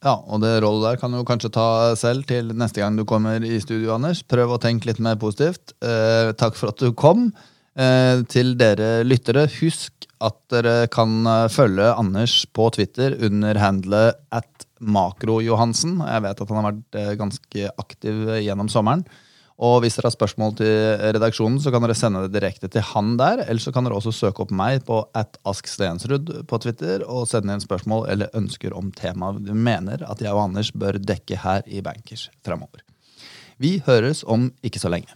Ja, 0.04 0.18
og 0.20 0.44
det 0.44 0.52
rollet 0.62 0.84
der 0.92 1.00
kan 1.02 1.16
du 1.16 1.24
kanskje 1.26 1.54
ta 1.56 1.96
selv 1.98 2.28
til 2.30 2.52
neste 2.54 2.84
gang 2.84 3.00
du 3.00 3.06
kommer 3.08 3.42
i 3.42 3.56
studio, 3.64 3.96
Anders. 3.96 4.22
Prøv 4.30 4.54
å 4.54 4.60
tenke 4.62 4.92
litt 4.92 5.02
mer 5.02 5.18
positivt. 5.18 5.74
takk 6.38 6.60
for 6.60 6.76
at 6.76 6.84
du 6.84 6.92
kom. 6.94 7.32
til 8.30 8.54
dere 8.60 8.92
lyttere, 9.08 9.48
husk 9.58 10.05
at 10.24 10.38
dere 10.54 10.88
kan 10.94 11.26
eh, 11.28 11.50
følge 11.52 11.92
Anders 11.96 12.44
på 12.56 12.70
Twitter 12.76 13.18
under 13.26 13.60
handlet 13.60 14.20
at 14.36 14.66
makrojohansen. 14.80 16.00
Jeg 16.04 16.26
vet 16.26 16.42
at 16.42 16.52
han 16.52 16.60
har 16.62 16.72
vært 16.72 17.00
eh, 17.00 17.14
ganske 17.20 17.70
aktiv 17.82 18.28
gjennom 18.44 18.72
sommeren. 18.72 19.06
Og 19.56 19.78
hvis 19.82 19.96
dere 19.96 20.10
har 20.10 20.16
spørsmål 20.18 20.56
til 20.60 21.04
redaksjonen, 21.16 21.62
så 21.64 21.72
kan 21.72 21.86
dere 21.86 21.96
sende 21.96 22.26
det 22.26 22.34
direkte 22.36 22.68
til 22.72 22.84
han 22.92 23.14
der. 23.20 23.46
Eller 23.46 23.64
så 23.64 23.72
kan 23.72 23.88
dere 23.88 23.96
også 23.96 24.12
søke 24.12 24.44
opp 24.44 24.52
meg 24.52 24.84
på 24.88 25.00
at 25.16 25.40
Ask 25.48 25.70
Stensrud 25.72 26.32
på 26.50 26.60
Twitter 26.64 27.06
og 27.08 27.30
sende 27.32 27.56
inn 27.56 27.64
spørsmål 27.64 28.10
eller 28.12 28.36
ønsker 28.36 28.76
om 28.76 28.92
temaet 28.96 29.46
du 29.48 29.54
mener 29.56 30.04
at 30.04 30.24
jeg 30.24 30.36
og 30.36 30.50
Anders 30.50 30.74
bør 30.76 31.00
dekke 31.00 31.40
her 31.46 31.64
i 31.72 31.80
Bankers 31.86 32.28
fremover. 32.44 32.84
Vi 33.56 33.78
høres 33.86 34.26
om 34.28 34.50
ikke 34.60 34.84
så 34.84 34.92
lenge. 34.92 35.16